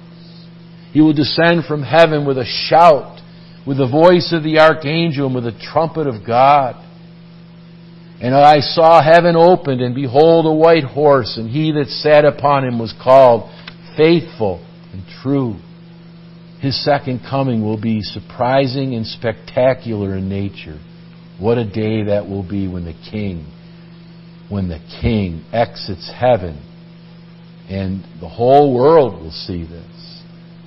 He 0.92 1.00
will 1.00 1.14
descend 1.14 1.64
from 1.64 1.82
heaven 1.82 2.26
with 2.26 2.38
a 2.38 2.44
shout, 2.44 3.20
with 3.66 3.78
the 3.78 3.88
voice 3.88 4.32
of 4.32 4.42
the 4.42 4.58
archangel, 4.58 5.26
and 5.26 5.34
with 5.34 5.44
the 5.44 5.60
trumpet 5.72 6.06
of 6.06 6.26
God. 6.26 6.76
And 8.20 8.34
I 8.34 8.60
saw 8.60 9.02
heaven 9.02 9.36
opened, 9.36 9.80
and 9.80 9.94
behold, 9.94 10.46
a 10.46 10.52
white 10.52 10.84
horse, 10.84 11.36
and 11.36 11.48
he 11.48 11.72
that 11.72 11.88
sat 11.88 12.24
upon 12.24 12.64
him 12.64 12.78
was 12.78 12.92
called 13.00 13.50
Faithful 13.96 14.64
and 14.92 15.02
True. 15.22 15.56
His 16.60 16.82
second 16.84 17.20
coming 17.28 17.62
will 17.64 17.80
be 17.80 18.02
surprising 18.02 18.94
and 18.94 19.06
spectacular 19.06 20.16
in 20.16 20.28
nature. 20.28 20.80
What 21.38 21.56
a 21.56 21.64
day 21.64 22.04
that 22.04 22.28
will 22.28 22.42
be 22.48 22.66
when 22.66 22.84
the 22.84 22.96
King, 23.10 23.46
when 24.48 24.68
the 24.68 24.80
King 25.00 25.44
exits 25.52 26.10
heaven, 26.12 26.60
and 27.68 28.02
the 28.20 28.28
whole 28.28 28.74
world 28.74 29.22
will 29.22 29.30
see 29.30 29.64
this. 29.64 30.22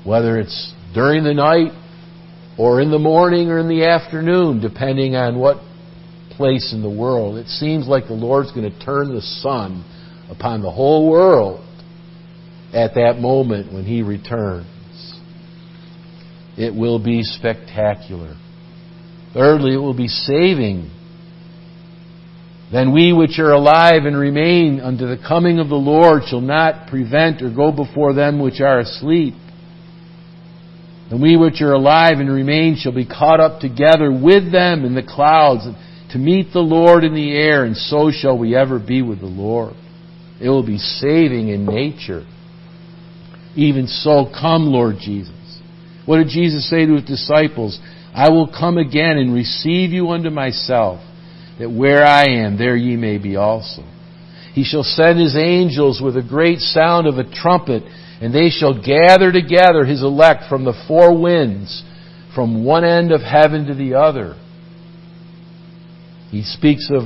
Whether 0.05 0.39
it's 0.39 0.73
during 0.93 1.23
the 1.23 1.33
night, 1.33 1.71
or 2.57 2.79
in 2.79 2.91
the 2.91 2.99
morning, 2.99 3.49
or 3.49 3.59
in 3.59 3.67
the 3.67 3.85
afternoon, 3.85 4.61
depending 4.61 5.15
on 5.15 5.39
what 5.39 5.57
place 6.31 6.73
in 6.73 6.81
the 6.81 6.89
world. 6.89 7.37
It 7.37 7.47
seems 7.47 7.87
like 7.87 8.07
the 8.07 8.13
Lord's 8.13 8.51
going 8.51 8.69
to 8.69 8.79
turn 8.79 9.13
the 9.13 9.21
sun 9.21 9.85
upon 10.29 10.61
the 10.61 10.71
whole 10.71 11.09
world 11.09 11.65
at 12.73 12.95
that 12.95 13.19
moment 13.19 13.73
when 13.73 13.83
He 13.83 14.01
returns. 14.01 14.67
It 16.61 16.75
will 16.75 16.99
be 17.03 17.23
spectacular. 17.23 18.35
Thirdly, 19.33 19.73
it 19.73 19.77
will 19.77 19.97
be 19.97 20.07
saving. 20.07 20.91
Then 22.71 22.93
we 22.93 23.13
which 23.13 23.39
are 23.39 23.51
alive 23.51 24.05
and 24.05 24.15
remain 24.15 24.79
unto 24.79 25.07
the 25.07 25.17
coming 25.17 25.57
of 25.57 25.69
the 25.69 25.75
Lord 25.75 26.21
shall 26.27 26.39
not 26.39 26.87
prevent 26.87 27.41
or 27.41 27.49
go 27.49 27.71
before 27.71 28.13
them 28.13 28.39
which 28.39 28.61
are 28.61 28.77
asleep. 28.77 29.33
And 31.09 31.19
we 31.19 31.35
which 31.35 31.61
are 31.61 31.73
alive 31.73 32.19
and 32.19 32.31
remain 32.31 32.75
shall 32.77 32.93
be 32.93 33.07
caught 33.07 33.39
up 33.39 33.59
together 33.59 34.11
with 34.11 34.51
them 34.51 34.85
in 34.85 34.93
the 34.93 35.01
clouds 35.01 35.63
to 36.11 36.19
meet 36.19 36.53
the 36.53 36.59
Lord 36.59 37.03
in 37.03 37.15
the 37.15 37.31
air, 37.31 37.65
and 37.65 37.75
so 37.75 38.11
shall 38.11 38.37
we 38.37 38.55
ever 38.55 38.77
be 38.77 39.01
with 39.01 39.19
the 39.19 39.25
Lord. 39.25 39.73
It 40.39 40.49
will 40.49 40.65
be 40.65 40.77
saving 40.77 41.49
in 41.49 41.65
nature. 41.65 42.23
Even 43.55 43.87
so, 43.87 44.31
come, 44.31 44.67
Lord 44.67 44.97
Jesus. 44.99 45.40
What 46.11 46.17
did 46.17 46.27
Jesus 46.27 46.69
say 46.69 46.85
to 46.85 46.95
his 46.95 47.05
disciples? 47.05 47.79
I 48.13 48.31
will 48.31 48.45
come 48.51 48.77
again 48.77 49.17
and 49.17 49.33
receive 49.33 49.91
you 49.91 50.09
unto 50.09 50.29
myself, 50.29 50.99
that 51.57 51.71
where 51.71 52.03
I 52.05 52.25
am, 52.43 52.57
there 52.57 52.75
ye 52.75 52.97
may 52.97 53.17
be 53.17 53.37
also. 53.37 53.83
He 54.51 54.65
shall 54.65 54.83
send 54.83 55.21
his 55.21 55.37
angels 55.37 56.01
with 56.03 56.17
a 56.17 56.21
great 56.21 56.59
sound 56.59 57.07
of 57.07 57.17
a 57.17 57.23
trumpet, 57.23 57.83
and 58.19 58.35
they 58.35 58.49
shall 58.49 58.73
gather 58.73 59.31
together 59.31 59.85
his 59.85 60.01
elect 60.01 60.49
from 60.49 60.65
the 60.65 60.73
four 60.85 61.17
winds, 61.17 61.81
from 62.35 62.65
one 62.65 62.83
end 62.83 63.13
of 63.13 63.21
heaven 63.21 63.67
to 63.67 63.73
the 63.73 63.93
other. 63.93 64.35
He 66.29 66.43
speaks 66.43 66.91
of 66.91 67.03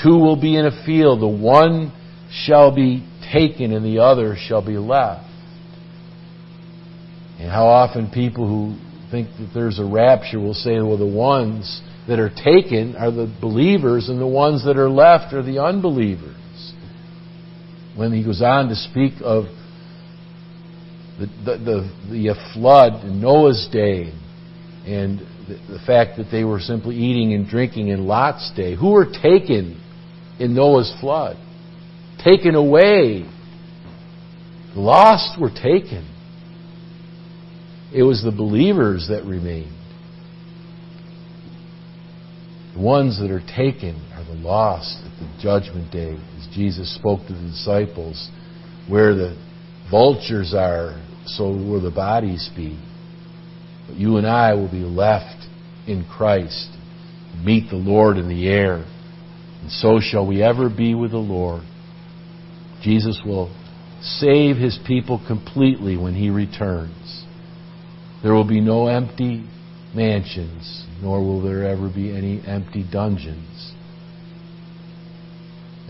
two 0.00 0.16
will 0.16 0.40
be 0.40 0.54
in 0.54 0.66
a 0.66 0.84
field, 0.86 1.20
the 1.20 1.26
one 1.26 1.92
shall 2.30 2.72
be 2.72 3.04
taken 3.32 3.72
and 3.72 3.84
the 3.84 3.98
other 3.98 4.36
shall 4.38 4.64
be 4.64 4.78
left. 4.78 5.33
And 7.38 7.50
how 7.50 7.66
often 7.66 8.10
people 8.10 8.46
who 8.46 8.78
think 9.10 9.28
that 9.38 9.50
there's 9.54 9.78
a 9.78 9.84
rapture 9.84 10.40
will 10.40 10.54
say, 10.54 10.74
well, 10.80 10.96
the 10.96 11.06
ones 11.06 11.82
that 12.08 12.18
are 12.18 12.30
taken 12.30 12.96
are 12.96 13.10
the 13.10 13.32
believers 13.40 14.08
and 14.08 14.20
the 14.20 14.26
ones 14.26 14.64
that 14.64 14.76
are 14.76 14.90
left 14.90 15.32
are 15.32 15.42
the 15.42 15.62
unbelievers. 15.62 16.34
When 17.96 18.12
he 18.12 18.24
goes 18.24 18.42
on 18.42 18.68
to 18.68 18.74
speak 18.74 19.14
of 19.22 19.44
the, 21.18 21.26
the, 21.44 21.58
the, 21.58 22.10
the 22.10 22.30
uh, 22.30 22.52
flood 22.52 23.04
in 23.04 23.20
Noah's 23.20 23.68
day 23.72 24.12
and 24.86 25.20
the, 25.48 25.74
the 25.74 25.78
fact 25.86 26.18
that 26.18 26.26
they 26.30 26.44
were 26.44 26.58
simply 26.58 26.96
eating 26.96 27.32
and 27.34 27.46
drinking 27.46 27.88
in 27.88 28.06
Lot's 28.06 28.52
day. 28.56 28.74
Who 28.74 28.90
were 28.90 29.06
taken 29.06 29.80
in 30.40 30.54
Noah's 30.54 30.92
flood? 31.00 31.36
Taken 32.22 32.54
away. 32.54 33.28
The 34.74 34.80
lost 34.80 35.40
were 35.40 35.50
taken. 35.50 36.10
It 37.94 38.02
was 38.02 38.22
the 38.22 38.32
believers 38.32 39.06
that 39.08 39.24
remained. 39.24 39.72
The 42.74 42.80
ones 42.80 43.20
that 43.20 43.30
are 43.30 43.40
taken 43.40 43.94
are 44.14 44.24
the 44.24 44.40
lost 44.40 44.98
at 45.04 45.20
the 45.20 45.30
judgment 45.40 45.92
day, 45.92 46.16
as 46.36 46.48
Jesus 46.52 46.92
spoke 46.96 47.20
to 47.28 47.32
the 47.32 47.40
disciples. 47.40 48.30
Where 48.88 49.14
the 49.14 49.36
vultures 49.90 50.52
are, 50.54 51.00
so 51.24 51.50
will 51.50 51.80
the 51.80 51.92
bodies 51.92 52.50
be. 52.56 52.78
But 53.86 53.96
you 53.96 54.16
and 54.16 54.26
I 54.26 54.54
will 54.54 54.70
be 54.70 54.78
left 54.78 55.46
in 55.86 56.04
Christ, 56.04 56.70
meet 57.44 57.70
the 57.70 57.76
Lord 57.76 58.16
in 58.16 58.28
the 58.28 58.48
air, 58.48 58.84
and 59.62 59.70
so 59.70 60.00
shall 60.00 60.26
we 60.26 60.42
ever 60.42 60.68
be 60.68 60.94
with 60.94 61.12
the 61.12 61.18
Lord. 61.18 61.62
Jesus 62.82 63.20
will 63.24 63.54
save 64.02 64.56
his 64.56 64.78
people 64.86 65.22
completely 65.26 65.96
when 65.96 66.14
he 66.14 66.30
returns. 66.30 67.23
There 68.24 68.32
will 68.32 68.48
be 68.48 68.62
no 68.62 68.86
empty 68.86 69.46
mansions, 69.94 70.86
nor 71.02 71.20
will 71.20 71.42
there 71.42 71.68
ever 71.68 71.90
be 71.94 72.10
any 72.10 72.42
empty 72.46 72.82
dungeons. 72.90 73.74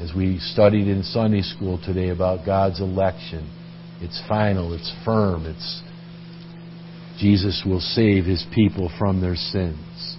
As 0.00 0.12
we 0.12 0.40
studied 0.40 0.88
in 0.88 1.04
Sunday 1.04 1.42
school 1.42 1.80
today 1.82 2.08
about 2.08 2.44
God's 2.44 2.80
election, 2.80 3.48
it's 4.00 4.20
final, 4.28 4.74
it's 4.74 4.92
firm, 5.04 5.46
it's 5.46 5.82
Jesus 7.20 7.62
will 7.64 7.78
save 7.78 8.24
his 8.24 8.44
people 8.52 8.90
from 8.98 9.20
their 9.20 9.36
sins. 9.36 10.16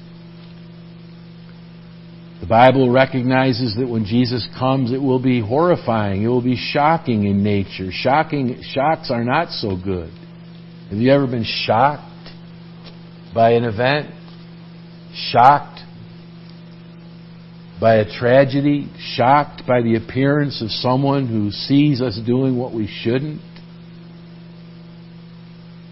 The 2.39 2.47
Bible 2.47 2.91
recognizes 2.91 3.75
that 3.75 3.89
when 3.89 4.05
Jesus 4.05 4.47
comes, 4.57 4.93
it 4.93 5.01
will 5.01 5.21
be 5.21 5.41
horrifying. 5.41 6.23
It 6.23 6.27
will 6.27 6.41
be 6.41 6.55
shocking 6.55 7.25
in 7.25 7.43
nature. 7.43 7.89
Shocking 7.91 8.61
shocks 8.61 9.11
are 9.11 9.25
not 9.25 9.49
so 9.49 9.75
good. 9.75 10.11
Have 10.89 10.99
you 10.99 11.11
ever 11.11 11.25
been 11.25 11.45
shocked 11.45 12.29
by 13.33 13.53
an 13.53 13.63
event? 13.63 14.13
Shocked 15.15 15.79
by 17.81 17.95
a 17.95 18.19
tragedy? 18.19 18.91
Shocked 19.15 19.63
by 19.67 19.81
the 19.81 19.95
appearance 19.95 20.61
of 20.61 20.69
someone 20.69 21.27
who 21.27 21.49
sees 21.49 22.01
us 22.01 22.19
doing 22.23 22.55
what 22.55 22.71
we 22.71 22.87
shouldn't? 22.87 23.41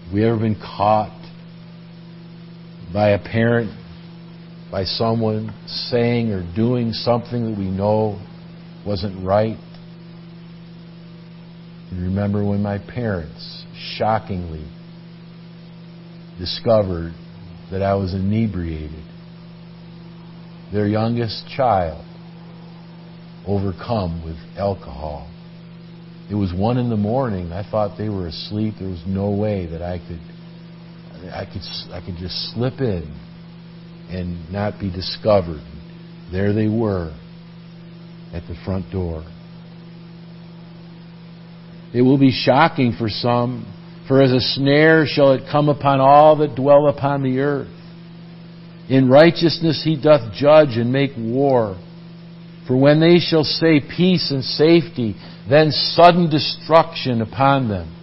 Have 0.04 0.14
we 0.14 0.24
ever 0.24 0.38
been 0.38 0.54
caught 0.54 1.20
by 2.92 3.10
a 3.10 3.18
parent, 3.18 3.72
by 4.70 4.84
someone 4.84 5.52
saying 5.66 6.30
or 6.30 6.48
doing 6.54 6.92
something 6.92 7.50
that 7.50 7.58
we 7.58 7.68
know 7.68 8.24
wasn't 8.86 9.26
right? 9.26 9.58
And 11.90 12.00
remember 12.00 12.44
when 12.44 12.62
my 12.62 12.78
parents 12.78 13.64
shockingly 13.96 14.64
discovered 16.38 17.12
that 17.70 17.82
I 17.82 17.94
was 17.94 18.14
inebriated. 18.14 19.04
Their 20.72 20.86
youngest 20.86 21.46
child 21.56 22.04
overcome 23.46 24.24
with 24.24 24.36
alcohol. 24.58 25.30
It 26.30 26.34
was 26.34 26.52
one 26.54 26.78
in 26.78 26.88
the 26.88 26.96
morning. 26.96 27.52
I 27.52 27.68
thought 27.68 27.98
they 27.98 28.08
were 28.08 28.26
asleep. 28.26 28.74
There 28.78 28.88
was 28.88 29.02
no 29.06 29.30
way 29.30 29.66
that 29.66 29.82
I 29.82 29.98
could 29.98 30.20
I 31.32 31.44
could 31.44 31.62
I 31.92 32.04
could 32.04 32.16
just 32.16 32.52
slip 32.52 32.80
in 32.80 33.14
and 34.10 34.50
not 34.50 34.78
be 34.78 34.90
discovered. 34.90 35.62
There 36.32 36.52
they 36.52 36.68
were 36.68 37.14
at 38.32 38.42
the 38.48 38.56
front 38.64 38.90
door. 38.90 39.24
It 41.94 42.02
will 42.02 42.18
be 42.18 42.32
shocking 42.32 42.94
for 42.98 43.08
some, 43.08 43.72
for 44.06 44.22
as 44.22 44.32
a 44.32 44.40
snare 44.40 45.06
shall 45.06 45.32
it 45.32 45.50
come 45.50 45.68
upon 45.68 46.00
all 46.00 46.36
that 46.36 46.54
dwell 46.54 46.88
upon 46.88 47.22
the 47.22 47.40
earth. 47.40 47.68
In 48.88 49.08
righteousness 49.08 49.82
he 49.82 50.00
doth 50.00 50.34
judge 50.34 50.76
and 50.76 50.92
make 50.92 51.12
war. 51.16 51.78
For 52.66 52.76
when 52.76 53.00
they 53.00 53.18
shall 53.18 53.44
say 53.44 53.80
peace 53.80 54.30
and 54.30 54.44
safety, 54.44 55.16
then 55.48 55.70
sudden 55.70 56.30
destruction 56.30 57.20
upon 57.20 57.68
them, 57.68 57.94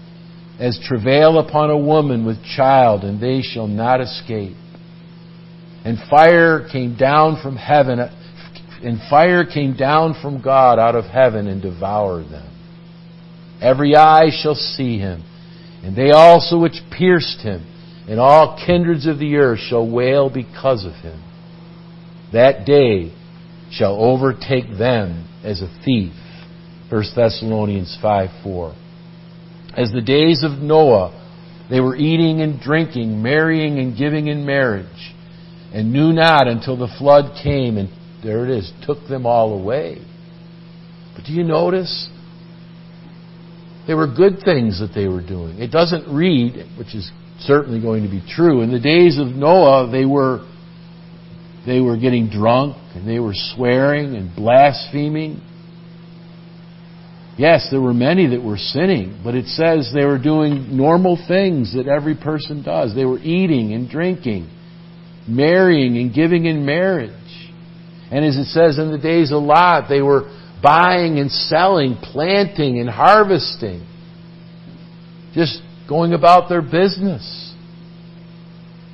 as 0.59 0.79
travail 0.87 1.39
upon 1.39 1.69
a 1.69 1.77
woman 1.77 2.25
with 2.25 2.43
child, 2.43 3.03
and 3.03 3.19
they 3.19 3.41
shall 3.41 3.67
not 3.67 4.01
escape. 4.01 4.55
And 5.83 5.97
fire 6.09 6.67
came 6.71 6.95
down 6.95 7.41
from 7.41 7.55
heaven, 7.55 7.99
and 8.83 8.99
fire 9.09 9.45
came 9.45 9.75
down 9.75 10.15
from 10.21 10.41
God 10.41 10.77
out 10.77 10.95
of 10.95 11.05
heaven 11.05 11.47
and 11.47 11.61
devoured 11.61 12.29
them. 12.29 12.47
Every 13.59 13.95
eye 13.95 14.29
shall 14.31 14.55
see 14.55 14.99
him, 14.99 15.23
and 15.83 15.95
they 15.95 16.11
also 16.11 16.59
which 16.59 16.81
pierced 16.95 17.41
him, 17.41 17.65
and 18.07 18.19
all 18.19 18.61
kindreds 18.65 19.07
of 19.07 19.19
the 19.19 19.35
earth 19.35 19.59
shall 19.59 19.89
wail 19.89 20.29
because 20.29 20.85
of 20.85 20.93
him. 20.93 21.21
That 22.33 22.65
day 22.65 23.13
shall 23.71 23.95
overtake 23.95 24.77
them 24.77 25.27
as 25.43 25.61
a 25.61 25.81
thief. 25.83 26.13
1 26.89 27.03
Thessalonians 27.15 27.97
5 28.01 28.29
4. 28.43 28.75
As 29.77 29.91
the 29.91 30.01
days 30.01 30.43
of 30.43 30.59
Noah, 30.59 31.17
they 31.69 31.79
were 31.79 31.95
eating 31.95 32.41
and 32.41 32.59
drinking, 32.59 33.23
marrying 33.23 33.79
and 33.79 33.97
giving 33.97 34.27
in 34.27 34.45
marriage, 34.45 35.13
and 35.73 35.93
knew 35.93 36.11
not 36.11 36.47
until 36.47 36.77
the 36.77 36.93
flood 36.99 37.37
came 37.41 37.77
and 37.77 37.89
there 38.23 38.45
it 38.45 38.51
is, 38.51 38.71
took 38.85 39.07
them 39.07 39.25
all 39.25 39.53
away. 39.53 39.99
But 41.15 41.25
do 41.25 41.33
you 41.33 41.43
notice? 41.43 42.09
They 43.87 43.93
were 43.93 44.07
good 44.07 44.39
things 44.45 44.79
that 44.79 44.91
they 44.93 45.07
were 45.07 45.25
doing. 45.25 45.59
It 45.59 45.71
doesn't 45.71 46.13
read, 46.13 46.77
which 46.77 46.93
is 46.93 47.11
certainly 47.39 47.81
going 47.81 48.03
to 48.03 48.09
be 48.09 48.21
true. 48.27 48.61
In 48.61 48.71
the 48.71 48.79
days 48.79 49.17
of 49.17 49.27
Noah, 49.27 49.89
they 49.91 50.05
were 50.05 50.47
they 51.65 51.79
were 51.79 51.97
getting 51.97 52.29
drunk 52.29 52.75
and 52.95 53.07
they 53.07 53.19
were 53.19 53.33
swearing 53.35 54.15
and 54.15 54.35
blaspheming. 54.35 55.41
Yes, 57.37 57.67
there 57.71 57.81
were 57.81 57.93
many 57.93 58.27
that 58.27 58.43
were 58.43 58.57
sinning, 58.57 59.21
but 59.23 59.35
it 59.35 59.45
says 59.45 59.91
they 59.93 60.05
were 60.05 60.21
doing 60.21 60.75
normal 60.75 61.23
things 61.27 61.75
that 61.75 61.87
every 61.87 62.15
person 62.15 62.61
does. 62.61 62.93
They 62.93 63.05
were 63.05 63.19
eating 63.19 63.73
and 63.73 63.89
drinking, 63.89 64.49
marrying 65.27 65.97
and 65.97 66.13
giving 66.13 66.45
in 66.45 66.65
marriage. 66.65 67.11
And 68.11 68.25
as 68.25 68.35
it 68.35 68.45
says 68.45 68.77
in 68.77 68.91
the 68.91 68.97
days 68.97 69.31
of 69.31 69.41
Lot, 69.41 69.87
they 69.87 70.01
were 70.01 70.29
buying 70.61 71.19
and 71.19 71.31
selling, 71.31 71.95
planting 72.01 72.79
and 72.79 72.89
harvesting. 72.89 73.85
Just 75.33 75.61
going 75.87 76.13
about 76.13 76.49
their 76.49 76.61
business. 76.61 77.53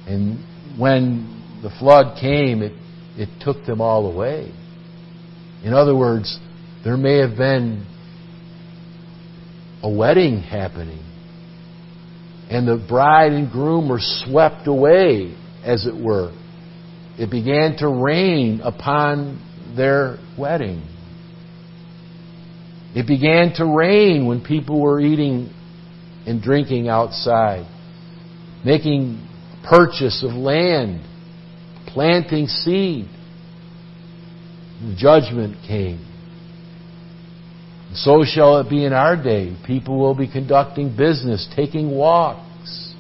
And 0.08 0.80
when 0.80 1.60
the 1.62 1.70
flood 1.80 2.18
came, 2.20 2.62
it, 2.62 2.74
it 3.18 3.30
took 3.42 3.66
them 3.66 3.82
all 3.82 4.12
away. 4.12 4.52
In 5.64 5.74
other 5.74 5.96
words, 5.96 6.40
there 6.84 6.98
may 6.98 7.18
have 7.18 7.36
been 7.36 7.86
a 9.84 9.90
wedding 9.90 10.42
happening, 10.42 11.04
and 12.50 12.68
the 12.68 12.84
bride 12.88 13.32
and 13.32 13.52
groom 13.52 13.90
were 13.90 14.00
swept 14.00 14.68
away, 14.68 15.36
as 15.64 15.86
it 15.86 15.96
were. 15.96 16.32
It 17.20 17.30
began 17.30 17.76
to 17.80 17.90
rain 17.90 18.62
upon 18.64 19.44
their 19.76 20.18
wedding. 20.38 20.84
It 22.96 23.06
began 23.06 23.54
to 23.56 23.66
rain 23.66 24.26
when 24.26 24.44
people 24.44 24.82
were 24.82 25.00
eating 25.00 25.54
and 26.26 26.42
drinking 26.42 26.88
outside, 26.90 27.66
making 28.66 29.28
purchase 29.70 30.24
of 30.24 30.32
land, 30.32 31.02
planting 31.88 32.48
seed. 32.48 33.08
Judgment 34.96 35.58
came. 35.68 36.06
So 37.94 38.24
shall 38.26 38.60
it 38.60 38.70
be 38.70 38.86
in 38.86 38.94
our 38.94 39.22
day. 39.22 39.56
People 39.66 39.98
will 40.00 40.16
be 40.16 40.28
conducting 40.28 40.96
business, 40.96 41.48
taking 41.56 41.90
walks, 41.90 42.94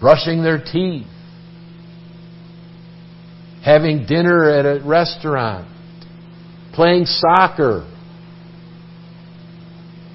brushing 0.00 0.42
their 0.42 0.58
teeth, 0.58 1.06
having 3.64 4.06
dinner 4.06 4.50
at 4.50 4.64
a 4.66 4.84
restaurant, 4.84 5.68
playing 6.74 7.06
soccer, 7.06 7.86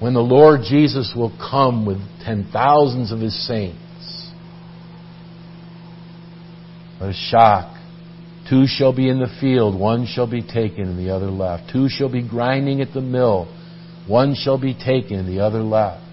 when 0.04 0.12
the 0.12 0.20
Lord 0.20 0.60
Jesus 0.68 1.14
will 1.16 1.32
come 1.38 1.86
with 1.86 1.96
ten 2.26 2.46
thousands 2.52 3.10
of 3.10 3.20
his 3.20 3.34
saints. 3.48 4.30
A 7.00 7.10
shock. 7.14 7.74
Two 8.46 8.66
shall 8.66 8.94
be 8.94 9.08
in 9.08 9.18
the 9.18 9.34
field, 9.40 9.80
one 9.80 10.04
shall 10.06 10.30
be 10.30 10.42
taken 10.42 10.90
and 10.90 10.98
the 10.98 11.08
other 11.08 11.30
left. 11.30 11.72
Two 11.72 11.88
shall 11.88 12.12
be 12.12 12.20
grinding 12.20 12.82
at 12.82 12.92
the 12.92 13.00
mill, 13.00 13.46
one 14.06 14.34
shall 14.34 14.60
be 14.60 14.74
taken 14.74 15.20
and 15.20 15.26
the 15.26 15.40
other 15.40 15.62
left. 15.62 16.04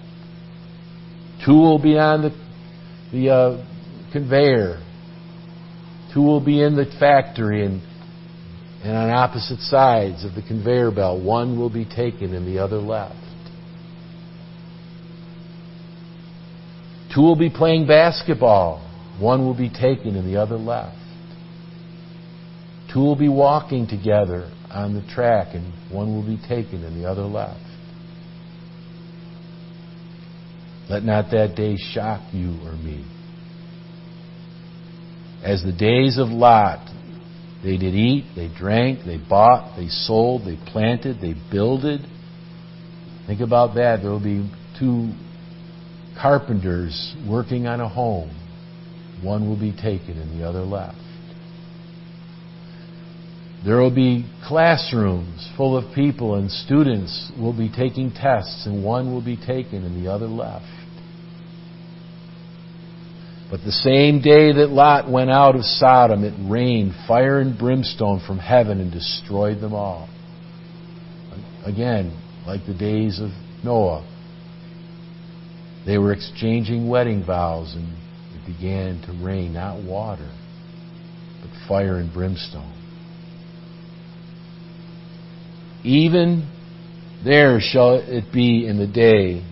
Two 1.44 1.52
will 1.52 1.78
be 1.78 1.98
on 1.98 2.22
the, 2.22 2.30
the 3.12 3.28
uh, 3.28 4.10
conveyor. 4.10 4.82
Two 6.14 6.22
will 6.22 6.42
be 6.42 6.62
in 6.62 6.76
the 6.76 6.86
factory 6.98 7.66
and, 7.66 7.82
and 8.84 8.96
on 8.96 9.10
opposite 9.10 9.60
sides 9.60 10.24
of 10.24 10.34
the 10.34 10.40
conveyor 10.40 10.92
belt. 10.92 11.22
One 11.22 11.58
will 11.58 11.68
be 11.68 11.84
taken 11.84 12.32
and 12.34 12.46
the 12.46 12.58
other 12.58 12.78
left. 12.78 13.21
Two 17.14 17.20
will 17.20 17.36
be 17.36 17.50
playing 17.50 17.86
basketball. 17.86 18.88
One 19.20 19.44
will 19.44 19.56
be 19.56 19.68
taken 19.68 20.16
and 20.16 20.26
the 20.26 20.40
other 20.40 20.56
left. 20.56 20.96
Two 22.92 23.00
will 23.00 23.16
be 23.16 23.28
walking 23.28 23.86
together 23.86 24.50
on 24.70 24.94
the 24.94 25.02
track 25.12 25.54
and 25.54 25.72
one 25.92 26.14
will 26.14 26.24
be 26.24 26.40
taken 26.48 26.84
and 26.84 27.02
the 27.02 27.08
other 27.08 27.22
left. 27.22 27.60
Let 30.88 31.04
not 31.04 31.30
that 31.30 31.54
day 31.54 31.76
shock 31.76 32.20
you 32.32 32.50
or 32.64 32.72
me. 32.72 33.04
As 35.42 35.62
the 35.62 35.72
days 35.72 36.18
of 36.18 36.28
Lot, 36.28 36.88
they 37.64 37.76
did 37.76 37.94
eat, 37.94 38.24
they 38.36 38.48
drank, 38.48 39.04
they 39.04 39.16
bought, 39.16 39.76
they 39.76 39.88
sold, 39.88 40.44
they 40.44 40.58
planted, 40.70 41.20
they 41.20 41.34
builded. 41.50 42.00
Think 43.26 43.40
about 43.40 43.74
that. 43.76 44.00
There 44.02 44.10
will 44.10 44.22
be 44.22 44.50
two 44.78 45.12
carpenters 46.20 47.14
working 47.28 47.66
on 47.66 47.80
a 47.80 47.88
home, 47.88 48.30
one 49.22 49.48
will 49.48 49.58
be 49.58 49.72
taken 49.72 50.18
and 50.18 50.38
the 50.38 50.46
other 50.46 50.62
left. 50.62 50.98
There 53.64 53.76
will 53.76 53.94
be 53.94 54.28
classrooms 54.44 55.48
full 55.56 55.76
of 55.76 55.94
people 55.94 56.34
and 56.34 56.50
students 56.50 57.30
will 57.38 57.56
be 57.56 57.70
taking 57.70 58.10
tests 58.10 58.66
and 58.66 58.84
one 58.84 59.12
will 59.12 59.24
be 59.24 59.36
taken 59.36 59.84
and 59.84 60.04
the 60.04 60.10
other 60.10 60.26
left. 60.26 60.66
But 63.52 63.60
the 63.64 63.70
same 63.70 64.20
day 64.20 64.50
that 64.50 64.70
Lot 64.70 65.10
went 65.10 65.30
out 65.30 65.54
of 65.54 65.64
Sodom, 65.64 66.24
it 66.24 66.32
rained 66.50 66.94
fire 67.06 67.38
and 67.38 67.56
brimstone 67.56 68.20
from 68.26 68.38
heaven 68.38 68.80
and 68.80 68.90
destroyed 68.90 69.60
them 69.60 69.74
all. 69.74 70.08
Again, 71.64 72.18
like 72.46 72.66
the 72.66 72.74
days 72.74 73.20
of 73.20 73.30
Noah, 73.62 74.08
they 75.86 75.98
were 75.98 76.12
exchanging 76.12 76.88
wedding 76.88 77.24
vows, 77.24 77.74
and 77.74 77.96
it 78.34 78.46
began 78.46 79.02
to 79.02 79.24
rain 79.24 79.54
not 79.54 79.82
water, 79.82 80.30
but 81.40 81.50
fire 81.68 81.96
and 81.96 82.12
brimstone. 82.12 82.78
Even 85.84 86.48
there 87.24 87.58
shall 87.60 87.96
it 87.96 88.32
be 88.32 88.66
in 88.66 88.78
the 88.78 88.86
day 88.86 89.44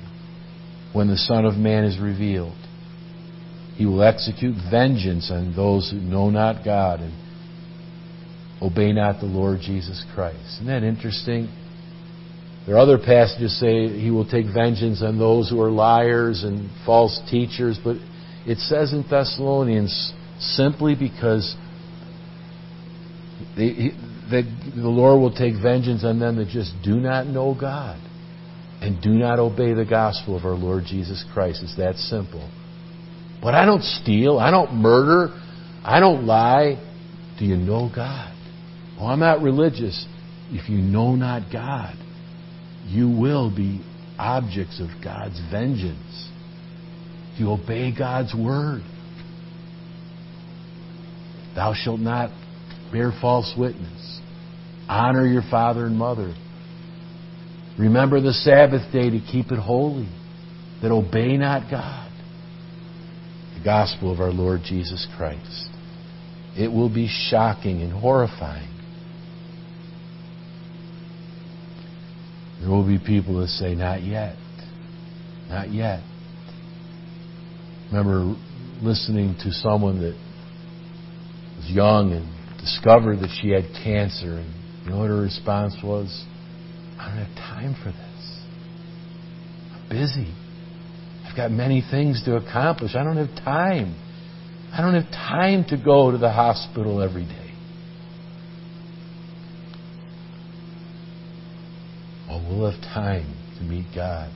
when 0.92 1.08
the 1.08 1.16
Son 1.16 1.44
of 1.44 1.54
Man 1.54 1.84
is 1.84 1.98
revealed. 1.98 2.56
He 3.76 3.86
will 3.86 4.02
execute 4.02 4.54
vengeance 4.70 5.30
on 5.30 5.54
those 5.56 5.90
who 5.90 5.98
know 5.98 6.30
not 6.30 6.64
God 6.64 7.00
and 7.00 7.14
obey 8.60 8.92
not 8.92 9.20
the 9.20 9.26
Lord 9.26 9.60
Jesus 9.60 10.04
Christ. 10.14 10.38
Isn't 10.54 10.66
that 10.66 10.82
interesting? 10.82 11.48
There 12.66 12.76
are 12.76 12.78
other 12.78 12.98
passages 12.98 13.58
say 13.58 13.88
he 13.88 14.10
will 14.10 14.28
take 14.28 14.46
vengeance 14.52 15.02
on 15.02 15.18
those 15.18 15.48
who 15.48 15.60
are 15.60 15.70
liars 15.70 16.44
and 16.44 16.70
false 16.84 17.20
teachers, 17.30 17.78
but 17.82 17.96
it 18.46 18.58
says 18.58 18.92
in 18.92 19.04
Thessalonians 19.08 20.12
simply 20.38 20.94
because 20.94 21.56
that 23.56 24.44
the 24.76 24.88
Lord 24.88 25.20
will 25.20 25.34
take 25.34 25.54
vengeance 25.60 26.04
on 26.04 26.18
them 26.18 26.36
that 26.36 26.48
just 26.48 26.72
do 26.84 26.96
not 26.96 27.26
know 27.26 27.56
God 27.58 28.00
and 28.80 29.02
do 29.02 29.10
not 29.10 29.38
obey 29.38 29.74
the 29.74 29.84
gospel 29.84 30.36
of 30.36 30.44
our 30.44 30.54
Lord 30.54 30.84
Jesus 30.86 31.24
Christ. 31.32 31.62
It's 31.62 31.76
that 31.76 31.96
simple. 31.96 32.48
But 33.42 33.54
I 33.54 33.64
don't 33.64 33.82
steal. 33.82 34.38
I 34.38 34.50
don't 34.50 34.74
murder. 34.74 35.34
I 35.82 36.00
don't 36.00 36.26
lie. 36.26 36.76
Do 37.38 37.44
you 37.44 37.56
know 37.56 37.90
God? 37.94 38.34
Oh, 38.98 39.06
I'm 39.06 39.20
not 39.20 39.42
religious. 39.42 40.06
If 40.50 40.68
you 40.68 40.78
know 40.78 41.14
not 41.14 41.50
God, 41.52 41.96
you 42.90 43.08
will 43.08 43.54
be 43.54 43.84
objects 44.18 44.80
of 44.80 44.88
God's 45.02 45.40
vengeance. 45.50 46.28
If 47.32 47.40
you 47.40 47.50
obey 47.52 47.96
God's 47.96 48.34
word, 48.34 48.82
thou 51.54 51.72
shalt 51.74 52.00
not 52.00 52.30
bear 52.92 53.12
false 53.20 53.54
witness. 53.56 54.20
Honor 54.88 55.24
your 55.24 55.44
father 55.48 55.86
and 55.86 55.96
mother. 55.96 56.34
Remember 57.78 58.20
the 58.20 58.32
Sabbath 58.32 58.92
day 58.92 59.08
to 59.08 59.20
keep 59.20 59.52
it 59.52 59.58
holy, 59.58 60.08
that 60.82 60.90
obey 60.90 61.36
not 61.36 61.70
God. 61.70 62.10
The 63.56 63.64
gospel 63.64 64.12
of 64.12 64.20
our 64.20 64.32
Lord 64.32 64.62
Jesus 64.64 65.06
Christ. 65.16 65.68
It 66.58 66.72
will 66.72 66.92
be 66.92 67.08
shocking 67.08 67.82
and 67.82 67.92
horrifying. 67.92 68.69
There 72.60 72.68
will 72.68 72.86
be 72.86 72.98
people 72.98 73.40
that 73.40 73.48
say, 73.48 73.74
Not 73.74 74.02
yet. 74.02 74.36
Not 75.48 75.72
yet. 75.72 76.02
Remember 77.90 78.36
listening 78.82 79.36
to 79.42 79.50
someone 79.50 80.00
that 80.00 80.14
was 81.56 81.70
young 81.70 82.12
and 82.12 82.60
discovered 82.60 83.20
that 83.20 83.36
she 83.40 83.50
had 83.50 83.64
cancer, 83.82 84.38
and 84.38 84.54
you 84.84 84.90
know 84.90 84.98
what 84.98 85.08
her 85.08 85.20
response 85.20 85.74
was? 85.82 86.24
I 86.98 87.08
don't 87.08 87.24
have 87.24 87.36
time 87.36 87.74
for 87.82 87.90
this. 87.90 88.40
I'm 89.74 89.88
busy. 89.88 90.34
I've 91.26 91.36
got 91.36 91.50
many 91.50 91.82
things 91.90 92.22
to 92.26 92.36
accomplish. 92.36 92.94
I 92.94 93.02
don't 93.02 93.16
have 93.16 93.34
time. 93.44 93.96
I 94.72 94.82
don't 94.82 94.94
have 94.94 95.10
time 95.10 95.64
to 95.70 95.76
go 95.82 96.10
to 96.10 96.18
the 96.18 96.30
hospital 96.30 97.02
every 97.02 97.24
day. 97.24 97.49
We'll 102.60 102.72
have 102.72 102.82
time 102.82 103.24
to 103.56 103.64
meet 103.64 103.86
God. 103.94 104.30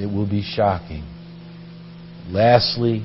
It 0.00 0.06
will 0.06 0.26
be 0.26 0.42
shocking. 0.42 1.04
Lastly, 2.30 3.04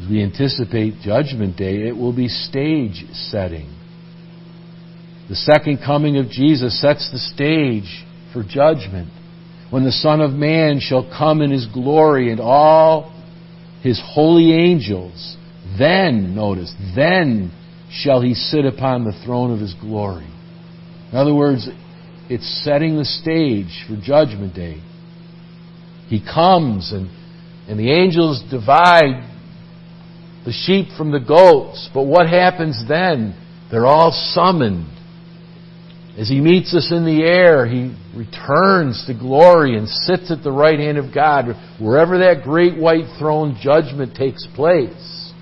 as 0.00 0.10
we 0.10 0.20
anticipate 0.24 0.94
Judgment 1.02 1.56
Day, 1.56 1.86
it 1.86 1.96
will 1.96 2.12
be 2.12 2.26
stage 2.26 3.04
setting. 3.12 3.72
The 5.28 5.36
second 5.36 5.82
coming 5.86 6.18
of 6.18 6.30
Jesus 6.30 6.80
sets 6.80 7.12
the 7.12 7.18
stage 7.18 8.04
for 8.32 8.42
judgment. 8.42 9.10
When 9.70 9.84
the 9.84 9.92
Son 9.92 10.20
of 10.20 10.32
Man 10.32 10.80
shall 10.80 11.08
come 11.16 11.42
in 11.42 11.52
his 11.52 11.68
glory 11.72 12.32
and 12.32 12.40
all 12.40 13.12
his 13.84 14.02
holy 14.04 14.52
angels, 14.52 15.36
then, 15.78 16.34
notice, 16.34 16.74
then 16.96 17.52
shall 17.88 18.20
he 18.20 18.34
sit 18.34 18.64
upon 18.64 19.04
the 19.04 19.16
throne 19.24 19.52
of 19.52 19.60
his 19.60 19.74
glory. 19.74 20.26
In 21.12 21.16
other 21.16 21.34
words, 21.34 21.68
it's 22.28 22.62
setting 22.64 22.96
the 22.96 23.04
stage 23.04 23.84
for 23.88 23.96
Judgment 24.02 24.54
Day. 24.54 24.82
He 26.08 26.20
comes 26.20 26.92
and, 26.92 27.08
and 27.68 27.78
the 27.78 27.90
angels 27.90 28.42
divide 28.50 29.28
the 30.44 30.52
sheep 30.52 30.88
from 30.96 31.10
the 31.10 31.20
goats. 31.20 31.88
But 31.94 32.04
what 32.04 32.28
happens 32.28 32.82
then? 32.88 33.38
They're 33.70 33.86
all 33.86 34.12
summoned. 34.34 34.86
As 36.18 36.28
he 36.28 36.40
meets 36.40 36.74
us 36.74 36.92
in 36.92 37.06
the 37.06 37.22
air, 37.22 37.66
he 37.66 37.96
returns 38.14 39.04
to 39.06 39.14
glory 39.14 39.78
and 39.78 39.88
sits 39.88 40.30
at 40.30 40.42
the 40.42 40.52
right 40.52 40.78
hand 40.78 40.98
of 40.98 41.14
God, 41.14 41.46
wherever 41.80 42.18
that 42.18 42.42
great 42.44 42.78
white 42.78 43.06
throne 43.18 43.56
judgment 43.62 44.14
takes 44.14 44.46
place. 44.54 45.32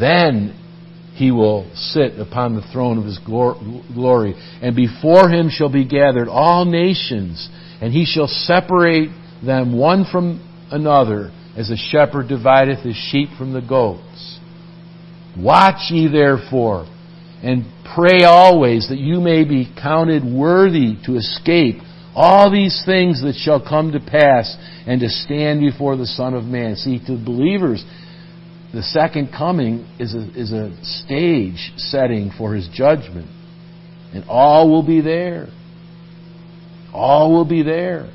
Then 0.00 0.58
he 1.16 1.30
will 1.30 1.68
sit 1.74 2.18
upon 2.18 2.54
the 2.54 2.66
throne 2.72 2.98
of 2.98 3.04
his 3.04 3.18
glory, 3.18 4.34
and 4.60 4.76
before 4.76 5.30
him 5.30 5.48
shall 5.50 5.72
be 5.72 5.86
gathered 5.86 6.28
all 6.28 6.66
nations, 6.66 7.48
and 7.80 7.92
he 7.92 8.04
shall 8.04 8.26
separate 8.26 9.08
them 9.44 9.76
one 9.76 10.04
from 10.10 10.42
another, 10.70 11.32
as 11.56 11.70
a 11.70 11.76
shepherd 11.76 12.28
divideth 12.28 12.80
his 12.80 12.96
sheep 12.96 13.30
from 13.38 13.54
the 13.54 13.62
goats. 13.62 14.38
Watch 15.38 15.90
ye 15.90 16.06
therefore, 16.06 16.86
and 17.42 17.64
pray 17.94 18.24
always 18.24 18.88
that 18.90 18.98
you 18.98 19.20
may 19.20 19.44
be 19.44 19.72
counted 19.80 20.22
worthy 20.22 20.96
to 21.06 21.16
escape 21.16 21.76
all 22.14 22.50
these 22.50 22.82
things 22.84 23.22
that 23.22 23.36
shall 23.36 23.60
come 23.66 23.92
to 23.92 24.00
pass 24.00 24.54
and 24.86 25.00
to 25.00 25.08
stand 25.08 25.60
before 25.60 25.96
the 25.96 26.06
Son 26.06 26.34
of 26.34 26.44
Man. 26.44 26.76
See, 26.76 26.98
to 27.06 27.16
believers, 27.16 27.84
the 28.76 28.82
second 28.82 29.30
coming 29.32 29.86
is 29.98 30.14
a, 30.14 30.28
is 30.38 30.52
a 30.52 30.76
stage 30.82 31.72
setting 31.78 32.30
for 32.36 32.54
his 32.54 32.68
judgment. 32.74 33.26
And 34.12 34.26
all 34.28 34.70
will 34.70 34.86
be 34.86 35.00
there. 35.00 35.48
All 36.92 37.32
will 37.32 37.46
be 37.46 37.62
there. 37.62 38.12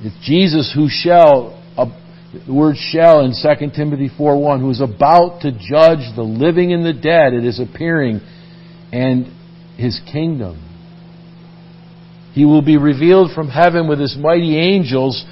It's 0.00 0.16
Jesus 0.26 0.72
who 0.74 0.88
shall, 0.90 1.62
the 2.44 2.52
word 2.52 2.74
shall 2.76 3.20
in 3.20 3.34
2 3.40 3.70
Timothy 3.76 4.10
4.1, 4.18 4.58
who 4.58 4.70
is 4.70 4.80
about 4.80 5.42
to 5.42 5.52
judge 5.52 6.12
the 6.16 6.26
living 6.26 6.72
and 6.72 6.84
the 6.84 6.92
dead 6.92 7.34
It 7.34 7.44
is 7.44 7.60
appearing 7.60 8.20
and 8.90 9.26
his 9.76 10.00
kingdom. 10.10 10.60
He 12.32 12.44
will 12.44 12.62
be 12.62 12.76
revealed 12.76 13.30
from 13.32 13.48
heaven 13.48 13.88
with 13.88 14.00
his 14.00 14.16
mighty 14.18 14.58
angels, 14.58 15.24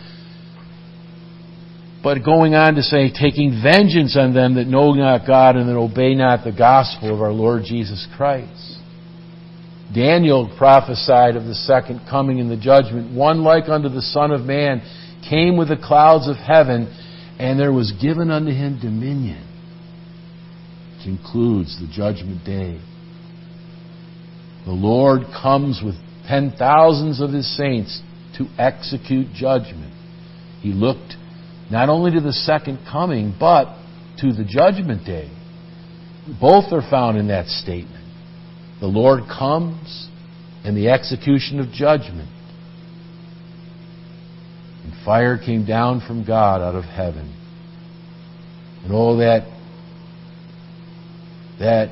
but 2.05 2.23
going 2.23 2.55
on 2.55 2.75
to 2.75 2.83
say, 2.83 3.11
taking 3.11 3.63
vengeance 3.63 4.15
on 4.15 4.35
them 4.35 4.57
that 4.57 4.67
know 4.67 4.93
not 4.93 5.27
God 5.27 5.57
and 5.57 5.71
that 5.71 5.77
obey 5.77 6.15
not 6.15 6.45
the 6.45 6.53
gospel 6.53 7.15
of 7.15 7.23
our 7.23 7.33
Lord 7.33 7.63
Jesus 7.65 8.07
Christ. 8.15 8.79
Daniel 9.95 10.55
prophesied 10.59 11.35
of 11.35 11.47
the 11.47 11.55
second 11.55 12.03
coming 12.11 12.39
in 12.39 12.51
the 12.51 12.59
judgment. 12.59 13.17
One 13.17 13.43
like 13.43 13.71
unto 13.71 13.89
the 13.89 14.03
Son 14.03 14.33
of 14.33 14.43
Man 14.43 14.83
came 15.29 15.57
with 15.57 15.69
the 15.69 15.79
clouds 15.79 16.29
of 16.29 16.37
heaven, 16.37 16.95
and 17.39 17.59
there 17.59 17.73
was 17.73 17.93
given 17.93 18.31
unto 18.31 18.51
him 18.51 18.79
dominion, 18.83 19.49
which 20.99 21.07
includes 21.07 21.81
the 21.81 21.91
judgment 21.91 22.45
day. 22.45 22.83
The 24.67 24.73
Lord 24.73 25.23
comes 25.41 25.81
with 25.83 25.95
ten 26.29 26.53
thousands 26.59 27.23
of 27.23 27.31
his 27.31 27.57
saints 27.57 28.03
to 28.37 28.45
execute 28.59 29.33
judgment. 29.33 29.95
He 30.61 30.73
looked 30.73 31.17
not 31.71 31.89
only 31.89 32.13
to 32.13 32.21
the 32.21 32.33
second 32.33 32.79
coming, 32.91 33.35
but 33.39 33.77
to 34.19 34.33
the 34.33 34.45
judgment 34.45 35.05
day. 35.05 35.31
Both 36.41 36.73
are 36.73 36.83
found 36.89 37.19
in 37.19 37.29
that 37.29 37.47
statement. 37.47 38.05
The 38.81 38.87
Lord 38.87 39.25
comes 39.29 40.09
and 40.65 40.77
the 40.77 40.89
execution 40.89 41.61
of 41.61 41.71
judgment. 41.71 42.31
And 44.85 44.93
fire 45.05 45.39
came 45.39 45.67
down 45.67 46.03
from 46.07 46.27
God 46.27 46.61
out 46.61 46.75
of 46.75 46.85
heaven. 46.85 47.35
And 48.83 48.93
all 48.93 49.19
that, 49.19 49.47
that 51.59 51.89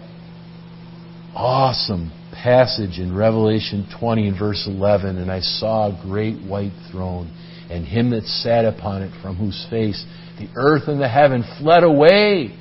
awesome 1.34 2.12
passage 2.32 2.98
in 2.98 3.14
Revelation 3.14 3.88
20 3.98 4.28
and 4.28 4.38
verse 4.38 4.66
11, 4.66 5.18
and 5.18 5.30
I 5.30 5.40
saw 5.40 5.88
a 5.88 6.02
great 6.02 6.42
white 6.42 6.72
throne, 6.90 7.32
and 7.72 7.86
him 7.86 8.10
that 8.10 8.24
sat 8.24 8.64
upon 8.64 9.02
it, 9.02 9.12
from 9.22 9.36
whose 9.36 9.66
face 9.70 10.04
the 10.38 10.48
earth 10.56 10.88
and 10.88 11.00
the 11.00 11.08
heaven 11.08 11.44
fled 11.58 11.82
away 11.82 12.56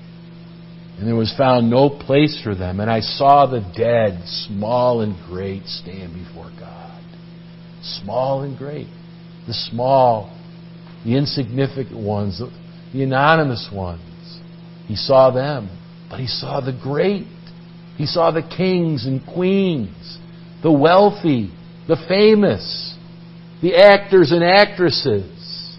and 1.01 1.07
there 1.07 1.15
was 1.15 1.33
found 1.35 1.67
no 1.67 1.89
place 1.89 2.39
for 2.43 2.53
them. 2.53 2.79
And 2.79 2.87
I 2.87 2.99
saw 2.99 3.47
the 3.47 3.61
dead, 3.75 4.21
small 4.27 5.01
and 5.01 5.15
great, 5.25 5.65
stand 5.65 6.13
before 6.13 6.51
God. 6.59 7.03
Small 7.81 8.43
and 8.43 8.55
great. 8.55 8.85
The 9.47 9.53
small, 9.55 10.29
the 11.03 11.17
insignificant 11.17 11.97
ones, 11.97 12.39
the 12.93 13.01
anonymous 13.01 13.67
ones. 13.73 14.39
He 14.85 14.95
saw 14.95 15.31
them, 15.31 15.75
but 16.07 16.19
he 16.19 16.27
saw 16.27 16.61
the 16.61 16.79
great. 16.83 17.25
He 17.97 18.05
saw 18.05 18.29
the 18.29 18.43
kings 18.43 19.07
and 19.07 19.25
queens, 19.25 20.19
the 20.61 20.71
wealthy, 20.71 21.51
the 21.87 21.97
famous, 22.07 22.90
the 23.61 23.75
actors 23.75 24.31
and 24.31 24.43
actresses. 24.43 25.77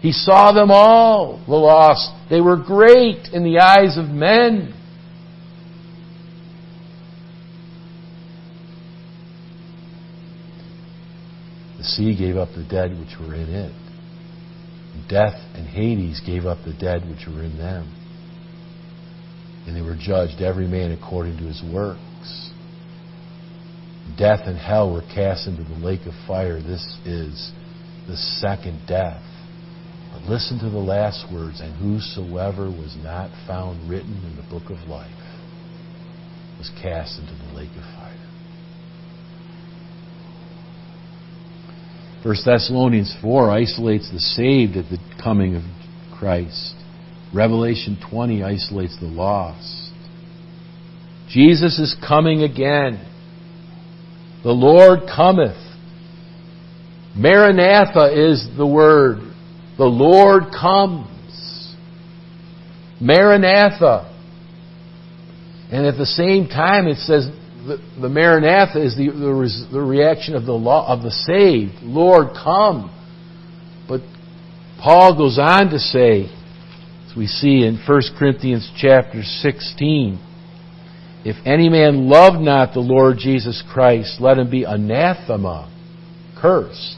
He 0.00 0.12
saw 0.12 0.52
them 0.52 0.70
all, 0.70 1.42
the 1.46 1.54
lost. 1.54 2.10
They 2.30 2.40
were 2.40 2.56
great 2.56 3.28
in 3.32 3.44
the 3.44 3.58
eyes 3.58 3.98
of 3.98 4.06
men. 4.06 4.74
The 11.76 11.84
sea 11.84 12.16
gave 12.16 12.36
up 12.36 12.50
the 12.54 12.64
dead 12.64 12.98
which 12.98 13.18
were 13.20 13.34
in 13.34 13.48
it. 13.48 13.72
Death 15.08 15.40
and 15.54 15.66
Hades 15.66 16.20
gave 16.24 16.46
up 16.46 16.58
the 16.64 16.72
dead 16.72 17.02
which 17.08 17.26
were 17.26 17.42
in 17.42 17.58
them. 17.58 17.94
And 19.66 19.76
they 19.76 19.82
were 19.82 19.96
judged, 19.98 20.40
every 20.40 20.66
man 20.66 20.92
according 20.92 21.36
to 21.38 21.44
his 21.44 21.62
works. 21.72 22.50
Death 24.20 24.40
and 24.44 24.58
hell 24.58 24.92
were 24.92 25.00
cast 25.14 25.48
into 25.48 25.64
the 25.64 25.80
lake 25.82 26.04
of 26.04 26.12
fire. 26.26 26.60
This 26.60 26.84
is 27.06 27.52
the 28.06 28.18
second 28.18 28.86
death. 28.86 29.22
But 30.12 30.28
listen 30.28 30.58
to 30.58 30.68
the 30.68 30.76
last 30.76 31.24
words, 31.32 31.60
and 31.60 31.74
whosoever 31.74 32.64
was 32.64 32.94
not 33.02 33.30
found 33.46 33.88
written 33.88 34.22
in 34.26 34.36
the 34.36 34.42
book 34.50 34.68
of 34.68 34.86
life 34.90 35.10
was 36.58 36.70
cast 36.82 37.18
into 37.18 37.32
the 37.32 37.54
lake 37.54 37.70
of 37.70 37.82
fire. 37.96 38.16
1 42.22 42.36
Thessalonians 42.44 43.16
4 43.22 43.50
isolates 43.50 44.12
the 44.12 44.20
saved 44.20 44.76
at 44.76 44.90
the 44.90 44.98
coming 45.22 45.56
of 45.56 45.62
Christ. 46.18 46.74
Revelation 47.34 47.98
20 48.10 48.42
isolates 48.42 49.00
the 49.00 49.06
lost. 49.06 49.92
Jesus 51.30 51.78
is 51.78 51.96
coming 52.06 52.42
again. 52.42 53.06
The 54.42 54.52
Lord 54.52 55.00
cometh. 55.14 55.56
Maranatha 57.14 58.30
is 58.30 58.46
the 58.56 58.66
word. 58.66 59.18
The 59.76 59.84
Lord 59.84 60.44
comes. 60.58 61.74
Maranatha. 63.00 64.06
And 65.72 65.86
at 65.86 65.96
the 65.96 66.06
same 66.06 66.48
time, 66.48 66.86
it 66.86 66.96
says 66.98 67.28
the, 67.66 67.78
the 68.00 68.08
Maranatha 68.08 68.82
is 68.82 68.96
the, 68.96 69.08
the, 69.08 69.68
the 69.72 69.80
reaction 69.80 70.34
of 70.34 70.46
the 70.46 70.52
law, 70.52 70.86
of 70.92 71.02
the 71.02 71.10
saved. 71.10 71.82
Lord, 71.82 72.28
come. 72.34 72.96
But 73.88 74.00
Paul 74.82 75.16
goes 75.16 75.38
on 75.38 75.70
to 75.70 75.78
say, 75.78 76.30
as 77.08 77.16
we 77.16 77.26
see 77.26 77.64
in 77.64 77.78
1 77.86 78.02
Corinthians 78.18 78.70
chapter 78.76 79.22
16, 79.22 80.18
if 81.24 81.36
any 81.44 81.68
man 81.68 82.08
love 82.08 82.40
not 82.40 82.72
the 82.72 82.80
Lord 82.80 83.18
Jesus 83.18 83.62
Christ, 83.72 84.20
let 84.20 84.38
him 84.38 84.50
be 84.50 84.64
anathema, 84.64 85.70
cursed. 86.40 86.96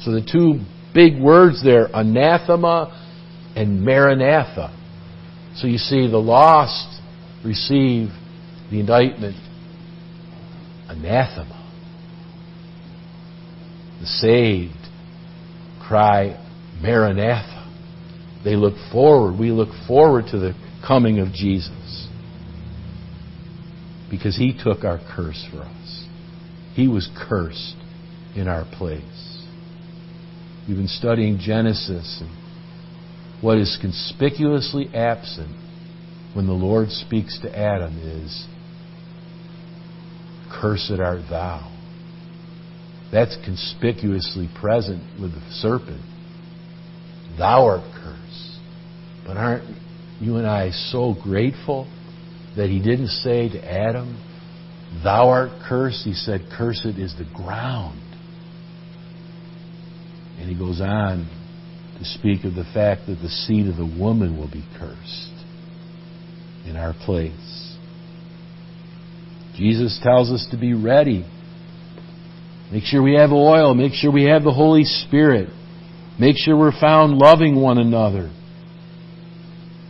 So 0.00 0.12
the 0.12 0.22
two 0.22 0.64
big 0.94 1.20
words 1.20 1.62
there, 1.62 1.88
anathema 1.92 2.96
and 3.54 3.84
maranatha. 3.84 4.76
So 5.56 5.66
you 5.66 5.78
see, 5.78 6.10
the 6.10 6.16
lost 6.16 7.00
receive 7.44 8.08
the 8.70 8.80
indictment 8.80 9.36
anathema. 10.88 11.56
The 14.00 14.06
saved 14.06 14.72
cry 15.86 16.42
maranatha. 16.80 17.58
They 18.42 18.56
look 18.56 18.74
forward. 18.90 19.38
We 19.38 19.50
look 19.50 19.68
forward 19.86 20.26
to 20.30 20.38
the 20.38 20.54
coming 20.86 21.18
of 21.18 21.32
Jesus. 21.34 22.08
Because 24.10 24.36
he 24.36 24.52
took 24.52 24.84
our 24.84 24.98
curse 25.14 25.46
for 25.50 25.60
us. 25.60 26.06
He 26.74 26.88
was 26.88 27.08
cursed 27.16 27.76
in 28.34 28.48
our 28.48 28.64
place. 28.64 29.46
We've 30.66 30.76
been 30.76 30.88
studying 30.88 31.38
Genesis 31.38 32.20
and 32.20 32.30
what 33.42 33.58
is 33.58 33.78
conspicuously 33.80 34.88
absent 34.94 35.56
when 36.34 36.46
the 36.46 36.52
Lord 36.52 36.90
speaks 36.90 37.38
to 37.40 37.58
Adam 37.58 37.98
is, 37.98 38.46
Cursed 40.50 41.00
art 41.00 41.22
thou. 41.30 41.76
That's 43.12 43.36
conspicuously 43.44 44.48
present 44.60 45.20
with 45.20 45.32
the 45.32 45.42
serpent. 45.52 46.02
Thou 47.38 47.64
art 47.66 47.92
cursed. 47.94 48.60
But 49.26 49.36
aren't 49.36 49.76
you 50.20 50.36
and 50.36 50.46
I 50.46 50.70
so 50.70 51.14
grateful 51.20 51.88
that 52.56 52.68
he 52.68 52.78
didn't 52.78 53.08
say 53.08 53.48
to 53.48 53.64
Adam, 53.64 54.20
Thou 55.04 55.28
art 55.28 55.50
cursed? 55.68 56.04
He 56.04 56.14
said, 56.14 56.48
Cursed 56.56 56.98
is 56.98 57.14
the 57.16 57.28
ground. 57.34 58.02
And 60.38 60.48
he 60.48 60.58
goes 60.58 60.80
on 60.80 61.28
to 61.98 62.04
speak 62.04 62.44
of 62.44 62.54
the 62.54 62.64
fact 62.74 63.02
that 63.06 63.16
the 63.16 63.28
seed 63.28 63.66
of 63.66 63.76
the 63.76 63.86
woman 63.86 64.38
will 64.38 64.50
be 64.50 64.66
cursed 64.78 65.32
in 66.66 66.76
our 66.76 66.94
place. 67.04 67.76
Jesus 69.54 70.00
tells 70.02 70.30
us 70.30 70.46
to 70.50 70.58
be 70.58 70.72
ready. 70.72 71.26
Make 72.72 72.84
sure 72.84 73.02
we 73.02 73.14
have 73.14 73.30
oil. 73.30 73.74
Make 73.74 73.92
sure 73.92 74.10
we 74.10 74.24
have 74.24 74.42
the 74.42 74.52
Holy 74.52 74.84
Spirit. 74.84 75.50
Make 76.18 76.36
sure 76.36 76.56
we're 76.56 76.78
found 76.78 77.18
loving 77.18 77.60
one 77.60 77.78
another. 77.78 78.32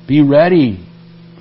Be 0.09 0.23
ready 0.23 0.87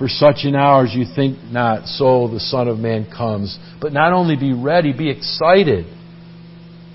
for 0.00 0.08
such 0.08 0.44
an 0.44 0.56
hour 0.56 0.86
as 0.86 0.94
you 0.94 1.04
think 1.14 1.36
not, 1.52 1.86
so 1.86 2.26
the 2.26 2.40
Son 2.40 2.68
of 2.68 2.78
Man 2.78 3.04
comes. 3.04 3.58
But 3.82 3.92
not 3.92 4.14
only 4.14 4.34
be 4.34 4.54
ready, 4.54 4.94
be 4.94 5.10
excited. 5.10 5.84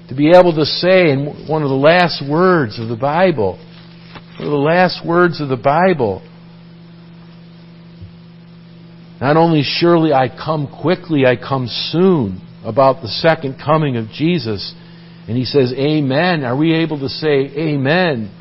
To 0.10 0.16
be 0.16 0.32
able 0.32 0.56
to 0.56 0.66
say 0.66 1.12
in 1.12 1.46
one 1.48 1.62
of 1.62 1.70
the 1.70 1.76
last 1.76 2.28
words 2.28 2.80
of 2.80 2.90
the 2.90 2.96
Bible, 2.96 3.60
one 4.40 4.48
of 4.48 4.52
the 4.52 4.58
last 4.58 5.06
words 5.06 5.40
of 5.40 5.50
the 5.50 5.56
Bible, 5.56 6.28
not 9.22 9.38
only 9.38 9.62
surely 9.62 10.12
I 10.12 10.28
come 10.28 10.68
quickly, 10.82 11.28
I 11.28 11.36
come 11.36 11.68
soon, 11.68 12.42
about 12.64 13.04
the 13.04 13.08
second 13.08 13.62
coming 13.64 13.98
of 13.98 14.08
Jesus. 14.10 14.74
And 15.28 15.38
he 15.38 15.46
says, 15.46 15.72
Amen. 15.78 16.44
Are 16.44 16.58
we 16.58 16.74
able 16.74 17.00
to 17.02 17.10
say 17.10 17.52
Amen? 17.56 18.32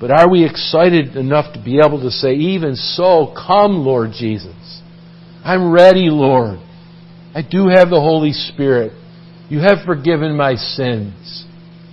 But 0.00 0.10
are 0.10 0.30
we 0.30 0.46
excited 0.46 1.14
enough 1.14 1.52
to 1.52 1.62
be 1.62 1.78
able 1.78 2.00
to 2.00 2.10
say, 2.10 2.32
Even 2.32 2.74
so, 2.74 3.34
come, 3.36 3.84
Lord 3.84 4.12
Jesus? 4.12 4.80
I'm 5.44 5.70
ready, 5.70 6.08
Lord. 6.08 6.58
I 7.34 7.42
do 7.42 7.68
have 7.68 7.90
the 7.90 8.00
Holy 8.00 8.32
Spirit. 8.32 8.92
You 9.50 9.58
have 9.60 9.84
forgiven 9.84 10.36
my 10.36 10.54
sins. 10.54 11.44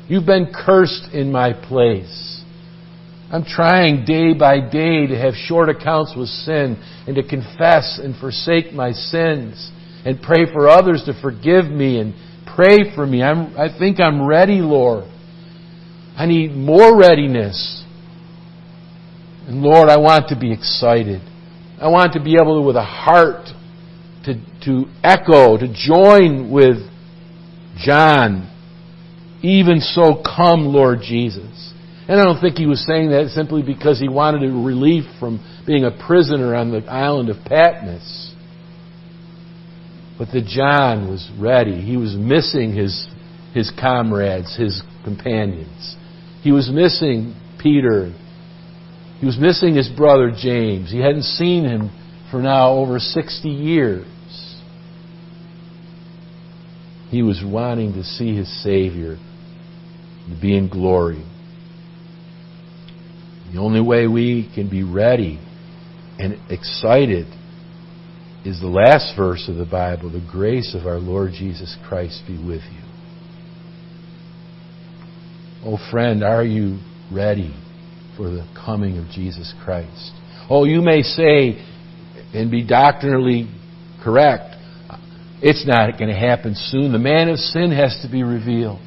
You've 0.07 0.25
been 0.25 0.53
cursed 0.53 1.09
in 1.13 1.31
my 1.31 1.51
place. 1.51 2.43
I'm 3.29 3.43
trying 3.43 4.05
day 4.05 4.33
by 4.33 4.61
day 4.61 5.05
to 5.07 5.19
have 5.19 5.33
short 5.33 5.67
accounts 5.67 6.13
with 6.15 6.29
sin 6.29 6.81
and 7.07 7.15
to 7.17 7.27
confess 7.27 7.99
and 8.01 8.15
forsake 8.15 8.71
my 8.71 8.93
sins 8.93 9.69
and 10.05 10.21
pray 10.21 10.45
for 10.53 10.69
others 10.69 11.03
to 11.07 11.21
forgive 11.21 11.65
me 11.65 11.99
and 11.99 12.13
pray 12.55 12.95
for 12.95 13.05
me. 13.05 13.21
I'm, 13.21 13.57
I 13.57 13.67
think 13.77 13.99
I'm 13.99 14.25
ready, 14.25 14.61
Lord. 14.61 15.03
I 16.15 16.25
need 16.25 16.55
more 16.55 16.97
readiness. 16.97 17.83
And 19.47 19.61
Lord, 19.61 19.89
I 19.89 19.97
want 19.97 20.27
to 20.29 20.37
be 20.37 20.51
excited. 20.51 21.21
I 21.79 21.87
want 21.87 22.13
to 22.13 22.23
be 22.23 22.35
able 22.35 22.61
to, 22.61 22.67
with 22.67 22.75
a 22.75 22.83
heart, 22.83 23.47
to, 24.25 24.33
to 24.65 24.85
echo, 25.03 25.57
to 25.57 25.73
join 25.73 26.51
with 26.51 26.77
John. 27.77 28.53
Even 29.41 29.79
so, 29.79 30.21
come, 30.23 30.65
Lord 30.65 30.99
Jesus. 31.01 31.73
And 32.09 32.19
I 32.19 32.23
don't 32.23 32.41
think 32.41 32.57
he 32.57 32.65
was 32.65 32.85
saying 32.85 33.11
that 33.11 33.29
simply 33.29 33.61
because 33.61 33.99
he 33.99 34.09
wanted 34.09 34.43
a 34.43 34.53
relief 34.53 35.05
from 35.19 35.39
being 35.65 35.85
a 35.85 35.91
prisoner 35.91 36.55
on 36.55 36.71
the 36.71 36.85
island 36.89 37.29
of 37.29 37.37
Patmos. 37.45 38.33
But 40.17 40.29
the 40.33 40.41
John 40.41 41.09
was 41.09 41.29
ready. 41.39 41.79
He 41.81 41.95
was 41.95 42.15
missing 42.15 42.73
his, 42.73 43.07
his 43.53 43.71
comrades, 43.79 44.57
his 44.57 44.81
companions. 45.03 45.95
He 46.41 46.51
was 46.51 46.69
missing 46.69 47.35
Peter. 47.61 48.13
He 49.19 49.25
was 49.25 49.37
missing 49.37 49.75
his 49.75 49.89
brother 49.89 50.31
James. 50.31 50.91
He 50.91 50.99
hadn't 50.99 51.23
seen 51.23 51.63
him 51.63 51.89
for 52.29 52.41
now 52.41 52.73
over 52.73 52.99
60 52.99 53.49
years. 53.49 54.05
He 57.09 57.23
was 57.23 57.41
wanting 57.43 57.93
to 57.93 58.03
see 58.03 58.35
his 58.35 58.63
Savior 58.63 59.15
to 59.15 60.41
be 60.41 60.55
in 60.55 60.69
glory. 60.69 61.25
The 63.53 63.59
only 63.59 63.81
way 63.81 64.07
we 64.07 64.51
can 64.53 64.69
be 64.69 64.83
ready 64.83 65.39
and 66.19 66.37
excited 66.51 67.27
is 68.45 68.59
the 68.59 68.67
last 68.67 69.15
verse 69.17 69.47
of 69.47 69.55
the 69.55 69.65
Bible 69.65 70.11
the 70.11 70.25
grace 70.31 70.75
of 70.75 70.85
our 70.85 70.99
Lord 70.99 71.31
Jesus 71.31 71.75
Christ 71.87 72.23
be 72.27 72.37
with 72.37 72.61
you. 72.71 72.81
Oh, 75.65 75.79
friend, 75.91 76.23
are 76.23 76.43
you 76.43 76.79
ready 77.11 77.53
for 78.17 78.29
the 78.29 78.45
coming 78.65 78.97
of 78.97 79.09
Jesus 79.09 79.53
Christ? 79.63 80.11
Oh, 80.49 80.65
you 80.65 80.81
may 80.81 81.03
say 81.03 81.63
and 82.33 82.51
be 82.51 82.65
doctrinally 82.65 83.49
correct, 84.03 84.55
it's 85.41 85.65
not 85.67 85.97
going 85.97 86.09
to 86.09 86.19
happen 86.19 86.55
soon. 86.55 86.91
The 86.91 86.99
man 86.99 87.29
of 87.29 87.37
sin 87.37 87.71
has 87.71 87.99
to 88.01 88.11
be 88.11 88.23
revealed. 88.23 88.79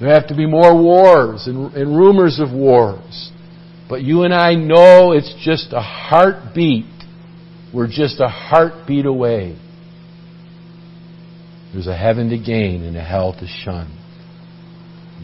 There 0.00 0.08
have 0.08 0.28
to 0.28 0.34
be 0.34 0.46
more 0.46 0.74
wars 0.74 1.46
and, 1.46 1.72
and 1.74 1.96
rumors 1.96 2.40
of 2.40 2.52
wars. 2.52 3.30
But 3.88 4.02
you 4.02 4.22
and 4.22 4.32
I 4.32 4.54
know 4.54 5.12
it's 5.12 5.34
just 5.44 5.72
a 5.72 5.80
heartbeat. 5.80 6.86
We're 7.74 7.88
just 7.88 8.18
a 8.20 8.28
heartbeat 8.28 9.04
away. 9.04 9.58
There's 11.72 11.86
a 11.86 11.96
heaven 11.96 12.30
to 12.30 12.38
gain 12.38 12.82
and 12.82 12.96
a 12.96 13.02
hell 13.04 13.32
to 13.34 13.46
shun. 13.46 13.99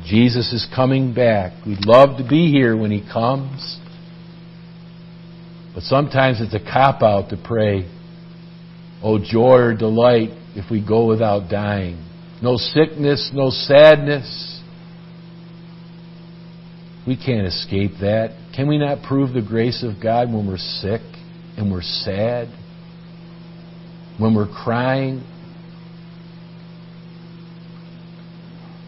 Jesus 0.04 0.52
is 0.52 0.66
coming 0.74 1.14
back. 1.14 1.64
We'd 1.66 1.84
love 1.86 2.18
to 2.18 2.28
be 2.28 2.50
here 2.50 2.76
when 2.76 2.90
He 2.90 3.00
comes. 3.00 3.78
But 5.74 5.82
sometimes 5.82 6.40
it's 6.40 6.54
a 6.54 6.60
cop 6.60 7.02
out 7.02 7.30
to 7.30 7.36
pray, 7.36 7.90
oh 9.02 9.18
joy 9.18 9.58
or 9.58 9.74
delight 9.74 10.30
if 10.54 10.70
we 10.70 10.84
go 10.84 11.06
without 11.06 11.50
dying. 11.50 12.02
No 12.42 12.56
sickness, 12.56 13.30
no 13.34 13.50
sadness. 13.50 14.62
We 17.06 17.16
can't 17.16 17.46
escape 17.46 17.92
that. 18.00 18.36
Can 18.54 18.68
we 18.68 18.78
not 18.78 19.02
prove 19.06 19.32
the 19.32 19.42
grace 19.42 19.84
of 19.84 20.02
God 20.02 20.32
when 20.32 20.46
we're 20.46 20.56
sick 20.56 21.02
and 21.56 21.70
we're 21.70 21.82
sad? 21.82 22.48
When 24.18 24.34
we're 24.34 24.48
crying? 24.48 25.22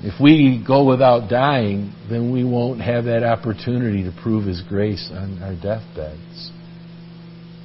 If 0.01 0.21
we 0.21 0.63
go 0.65 0.85
without 0.85 1.29
dying, 1.29 1.93
then 2.09 2.33
we 2.33 2.45
won't 2.45 2.81
have 2.81 3.05
that 3.07 3.25
opportunity 3.25 4.05
to 4.05 4.13
prove 4.23 4.47
His 4.47 4.63
grace 4.63 5.11
on 5.13 5.43
our 5.43 5.55
deathbeds. 5.55 6.53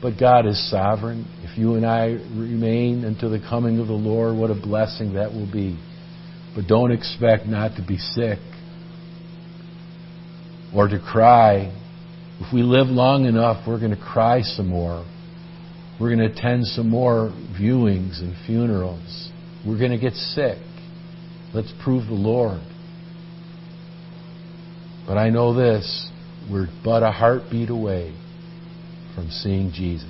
But 0.02 0.20
God 0.20 0.48
is 0.48 0.70
sovereign. 0.70 1.28
If 1.44 1.58
you 1.58 1.76
and 1.76 1.86
I 1.86 2.08
remain 2.36 3.06
until 3.06 3.30
the 3.30 3.40
coming 3.40 3.80
of 3.80 3.88
the 3.88 3.94
Lord, 3.94 4.36
what 4.36 4.50
a 4.50 4.56
blessing 4.56 5.14
that 5.14 5.32
will 5.32 5.50
be. 5.52 5.80
But 6.56 6.68
don't 6.68 6.92
expect 6.92 7.46
not 7.46 7.78
to 7.78 7.86
be 7.86 7.98
sick 7.98 8.40
or 10.76 10.88
to 10.88 11.00
cry. 11.00 11.72
If 12.40 12.52
we 12.52 12.64
live 12.64 12.88
long 12.88 13.26
enough, 13.26 13.68
we're 13.68 13.80
going 13.80 13.96
to 13.96 14.02
cry 14.02 14.42
some 14.42 14.68
more. 14.68 15.06
We're 16.02 16.14
going 16.14 16.28
to 16.28 16.36
attend 16.36 16.66
some 16.66 16.90
more 16.90 17.32
viewings 17.58 18.20
and 18.20 18.36
funerals. 18.46 19.30
We're 19.66 19.78
going 19.78 19.92
to 19.92 20.00
get 20.00 20.14
sick. 20.14 20.58
Let's 21.54 21.74
prove 21.84 22.08
the 22.08 22.14
Lord. 22.14 22.62
But 25.06 25.18
I 25.18 25.30
know 25.30 25.54
this 25.54 26.10
we're 26.50 26.68
but 26.84 27.04
a 27.04 27.12
heartbeat 27.12 27.70
away 27.70 28.16
from 29.16 29.30
seeing 29.30 29.72
Jesus. 29.72 30.10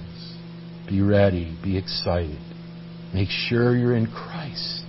Be 0.87 1.01
ready, 1.01 1.57
be 1.63 1.77
excited. 1.77 2.39
Make 3.13 3.29
sure 3.29 3.75
you're 3.75 3.95
in 3.95 4.07
Christ. 4.07 4.83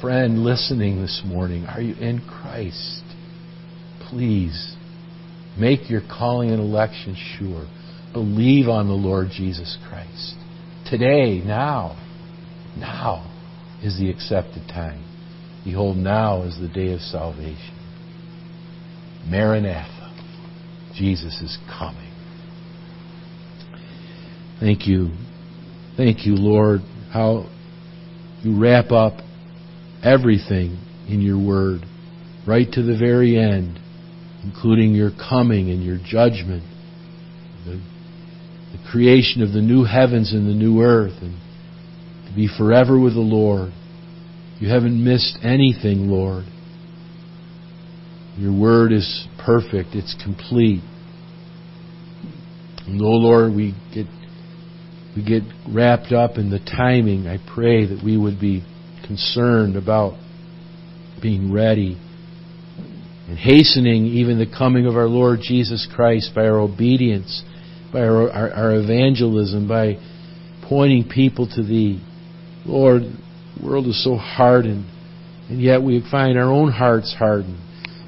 Friend 0.00 0.44
listening 0.44 1.00
this 1.00 1.22
morning, 1.24 1.64
are 1.66 1.80
you 1.80 1.94
in 1.94 2.20
Christ? 2.20 3.02
Please 4.08 4.76
make 5.58 5.90
your 5.90 6.02
calling 6.02 6.50
and 6.50 6.60
election 6.60 7.16
sure. 7.38 7.66
Believe 8.12 8.68
on 8.68 8.88
the 8.88 8.94
Lord 8.94 9.28
Jesus 9.30 9.78
Christ. 9.88 10.34
Today, 10.88 11.40
now, 11.44 11.96
now 12.76 13.30
is 13.82 13.98
the 13.98 14.10
accepted 14.10 14.68
time. 14.68 15.11
Behold, 15.64 15.96
now 15.96 16.42
is 16.42 16.58
the 16.58 16.68
day 16.68 16.92
of 16.92 17.00
salvation. 17.00 17.78
Maranatha. 19.28 20.02
Jesus 20.94 21.40
is 21.40 21.58
coming. 21.78 22.12
Thank 24.60 24.86
you. 24.86 25.10
Thank 25.96 26.26
you, 26.26 26.34
Lord, 26.34 26.80
how 27.12 27.48
you 28.42 28.60
wrap 28.60 28.90
up 28.90 29.14
everything 30.02 30.78
in 31.08 31.20
your 31.20 31.38
word, 31.38 31.82
right 32.46 32.70
to 32.72 32.82
the 32.82 32.96
very 32.96 33.38
end, 33.38 33.78
including 34.44 34.94
your 34.94 35.10
coming 35.10 35.70
and 35.70 35.82
your 35.82 35.98
judgment, 35.98 36.64
the, 37.64 37.80
the 38.72 38.90
creation 38.90 39.42
of 39.42 39.52
the 39.52 39.60
new 39.60 39.84
heavens 39.84 40.32
and 40.32 40.46
the 40.46 40.54
new 40.54 40.82
earth, 40.82 41.22
and 41.22 41.38
to 42.28 42.34
be 42.34 42.48
forever 42.48 42.98
with 42.98 43.14
the 43.14 43.20
Lord. 43.20 43.72
You 44.62 44.68
haven't 44.68 45.02
missed 45.02 45.38
anything, 45.42 46.06
Lord. 46.08 46.44
Your 48.38 48.56
word 48.56 48.92
is 48.92 49.26
perfect, 49.44 49.96
it's 49.96 50.14
complete. 50.22 50.84
And 52.86 53.02
oh 53.02 53.06
Lord, 53.06 53.56
we 53.56 53.74
get 53.92 54.06
we 55.16 55.24
get 55.24 55.42
wrapped 55.68 56.12
up 56.12 56.38
in 56.38 56.50
the 56.50 56.60
timing. 56.60 57.26
I 57.26 57.38
pray 57.52 57.86
that 57.86 58.04
we 58.04 58.16
would 58.16 58.38
be 58.40 58.64
concerned 59.04 59.74
about 59.74 60.12
being 61.20 61.52
ready 61.52 61.98
and 63.26 63.36
hastening 63.36 64.06
even 64.06 64.38
the 64.38 64.46
coming 64.46 64.86
of 64.86 64.94
our 64.94 65.08
Lord 65.08 65.40
Jesus 65.42 65.88
Christ 65.92 66.30
by 66.36 66.42
our 66.42 66.60
obedience, 66.60 67.42
by 67.92 68.02
our, 68.02 68.30
our, 68.30 68.52
our 68.52 68.74
evangelism, 68.76 69.66
by 69.66 69.94
pointing 70.68 71.08
people 71.08 71.48
to 71.48 71.64
Thee. 71.64 72.00
Lord, 72.64 73.02
world 73.62 73.86
is 73.86 74.02
so 74.02 74.16
hardened, 74.16 74.86
and 75.48 75.60
yet 75.60 75.82
we 75.82 76.04
find 76.10 76.38
our 76.38 76.50
own 76.52 76.70
hearts 76.70 77.14
hardened 77.18 77.58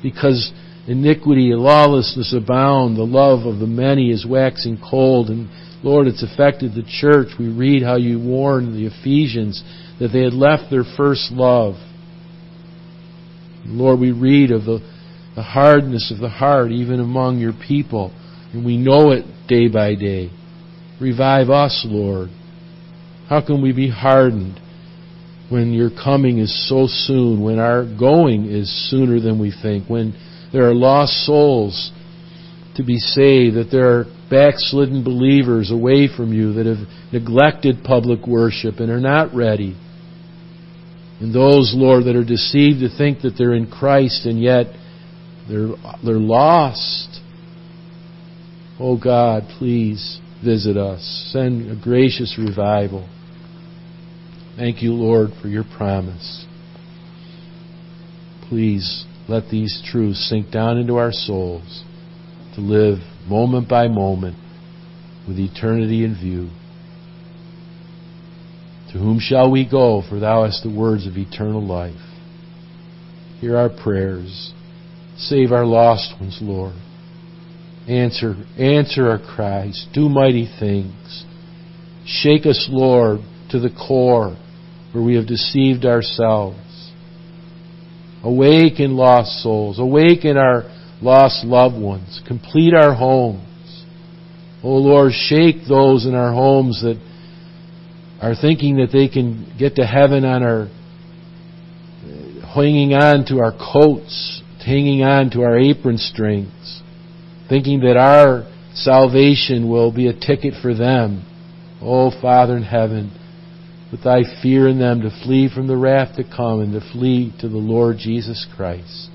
because 0.02 0.52
iniquity 0.86 1.50
and 1.50 1.60
lawlessness 1.60 2.34
abound. 2.36 2.96
The 2.96 3.02
love 3.02 3.46
of 3.46 3.58
the 3.58 3.66
many 3.66 4.10
is 4.10 4.26
waxing 4.28 4.78
cold, 4.78 5.28
and 5.28 5.48
Lord, 5.82 6.06
it's 6.06 6.22
affected 6.22 6.74
the 6.74 6.82
church. 6.82 7.28
We 7.38 7.48
read 7.48 7.82
how 7.82 7.96
you 7.96 8.18
warned 8.18 8.74
the 8.74 8.86
Ephesians 8.86 9.62
that 10.00 10.08
they 10.08 10.22
had 10.22 10.34
left 10.34 10.70
their 10.70 10.84
first 10.96 11.30
love. 11.30 11.74
Lord, 13.66 13.98
we 13.98 14.12
read 14.12 14.50
of 14.50 14.64
the, 14.64 14.80
the 15.34 15.42
hardness 15.42 16.10
of 16.10 16.18
the 16.18 16.28
heart 16.28 16.70
even 16.70 17.00
among 17.00 17.38
your 17.38 17.52
people, 17.52 18.12
and 18.52 18.64
we 18.64 18.76
know 18.76 19.10
it 19.10 19.24
day 19.48 19.68
by 19.68 19.94
day. 19.94 20.30
Revive 21.00 21.50
us, 21.50 21.86
Lord. 21.88 22.28
How 23.28 23.44
can 23.44 23.62
we 23.62 23.72
be 23.72 23.88
hardened 23.88 24.60
when 25.50 25.72
your 25.72 25.90
coming 25.90 26.38
is 26.38 26.68
so 26.68 26.86
soon, 26.86 27.42
when 27.42 27.58
our 27.58 27.84
going 27.84 28.46
is 28.46 28.70
sooner 28.90 29.20
than 29.20 29.38
we 29.38 29.52
think, 29.62 29.88
when 29.88 30.14
there 30.52 30.68
are 30.68 30.74
lost 30.74 31.12
souls 31.26 31.92
to 32.76 32.84
be 32.84 32.98
saved, 32.98 33.56
that 33.56 33.68
there 33.70 33.88
are 33.88 34.04
backslidden 34.30 35.04
believers 35.04 35.70
away 35.70 36.08
from 36.08 36.32
you 36.32 36.54
that 36.54 36.66
have 36.66 36.88
neglected 37.12 37.84
public 37.84 38.26
worship 38.26 38.76
and 38.80 38.90
are 38.90 39.00
not 39.00 39.34
ready. 39.34 39.76
And 41.20 41.34
those, 41.34 41.72
Lord, 41.76 42.04
that 42.04 42.16
are 42.16 42.24
deceived 42.24 42.80
to 42.80 42.88
think 42.96 43.20
that 43.20 43.34
they're 43.38 43.54
in 43.54 43.70
Christ 43.70 44.26
and 44.26 44.40
yet 44.40 44.66
they're, 45.48 45.68
they're 46.04 46.14
lost. 46.14 47.20
Oh 48.80 48.98
God, 48.98 49.44
please 49.58 50.20
visit 50.44 50.76
us. 50.76 51.30
Send 51.32 51.70
a 51.70 51.80
gracious 51.80 52.36
revival. 52.38 53.08
Thank 54.56 54.82
you, 54.82 54.92
Lord, 54.92 55.30
for 55.42 55.48
your 55.48 55.64
promise. 55.76 56.46
Please 58.48 59.04
let 59.28 59.50
these 59.50 59.82
truths 59.84 60.28
sink 60.28 60.52
down 60.52 60.78
into 60.78 60.96
our 60.96 61.10
souls 61.10 61.82
to 62.54 62.60
live 62.60 62.98
moment 63.26 63.68
by 63.68 63.88
moment 63.88 64.36
with 65.26 65.38
eternity 65.38 66.04
in 66.04 66.14
view. 66.14 66.50
To 68.92 68.98
whom 69.00 69.18
shall 69.18 69.50
we 69.50 69.68
go? 69.68 70.02
For 70.08 70.20
thou 70.20 70.44
hast 70.44 70.62
the 70.62 70.70
words 70.70 71.06
of 71.08 71.16
eternal 71.16 71.66
life. 71.66 71.96
Hear 73.40 73.56
our 73.56 73.70
prayers. 73.70 74.52
Save 75.16 75.50
our 75.50 75.66
lost 75.66 76.14
ones, 76.20 76.38
Lord. 76.40 76.74
Answer, 77.88 78.36
answer 78.56 79.10
our 79.10 79.18
cries. 79.18 79.88
Do 79.92 80.08
mighty 80.08 80.48
things. 80.60 81.24
Shake 82.06 82.46
us, 82.46 82.68
Lord, 82.70 83.18
to 83.50 83.58
the 83.58 83.70
core 83.70 84.36
where 84.94 85.02
we 85.02 85.16
have 85.16 85.26
deceived 85.26 85.84
ourselves. 85.84 86.92
Awaken 88.22 88.96
lost 88.96 89.42
souls. 89.42 89.80
Awaken 89.80 90.36
our 90.36 90.62
lost 91.02 91.44
loved 91.44 91.76
ones. 91.76 92.22
Complete 92.26 92.72
our 92.74 92.94
homes. 92.94 93.84
Oh 94.62 94.76
Lord, 94.76 95.12
shake 95.12 95.66
those 95.68 96.06
in 96.06 96.14
our 96.14 96.32
homes 96.32 96.80
that 96.82 96.98
are 98.22 98.34
thinking 98.40 98.76
that 98.76 98.90
they 98.92 99.08
can 99.08 99.52
get 99.58 99.74
to 99.76 99.84
heaven 99.84 100.24
on 100.24 100.42
our 100.42 100.68
hanging 102.54 102.94
on 102.94 103.26
to 103.26 103.40
our 103.40 103.52
coats, 103.52 104.42
hanging 104.64 105.02
on 105.02 105.30
to 105.30 105.42
our 105.42 105.58
apron 105.58 105.98
strings, 105.98 106.82
thinking 107.48 107.80
that 107.80 107.96
our 107.96 108.48
salvation 108.74 109.68
will 109.68 109.92
be 109.92 110.06
a 110.06 110.12
ticket 110.12 110.54
for 110.62 110.72
them. 110.72 111.26
Oh 111.82 112.10
Father 112.22 112.56
in 112.56 112.62
heaven, 112.62 113.10
put 113.94 114.02
thy 114.02 114.22
fear 114.42 114.68
in 114.68 114.78
them 114.78 115.02
to 115.02 115.10
flee 115.24 115.48
from 115.52 115.68
the 115.68 115.76
wrath 115.76 116.16
to 116.16 116.24
come 116.24 116.60
and 116.60 116.72
to 116.72 116.92
flee 116.92 117.32
to 117.40 117.48
the 117.48 117.56
Lord 117.56 117.96
Jesus 117.98 118.46
Christ 118.56 119.10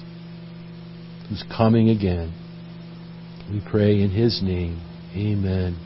who's 1.27 1.43
coming 1.55 1.89
again. 1.89 2.33
We 3.51 3.61
pray 3.69 4.01
in 4.01 4.09
His 4.09 4.41
name. 4.41 4.81
Amen. 5.15 5.77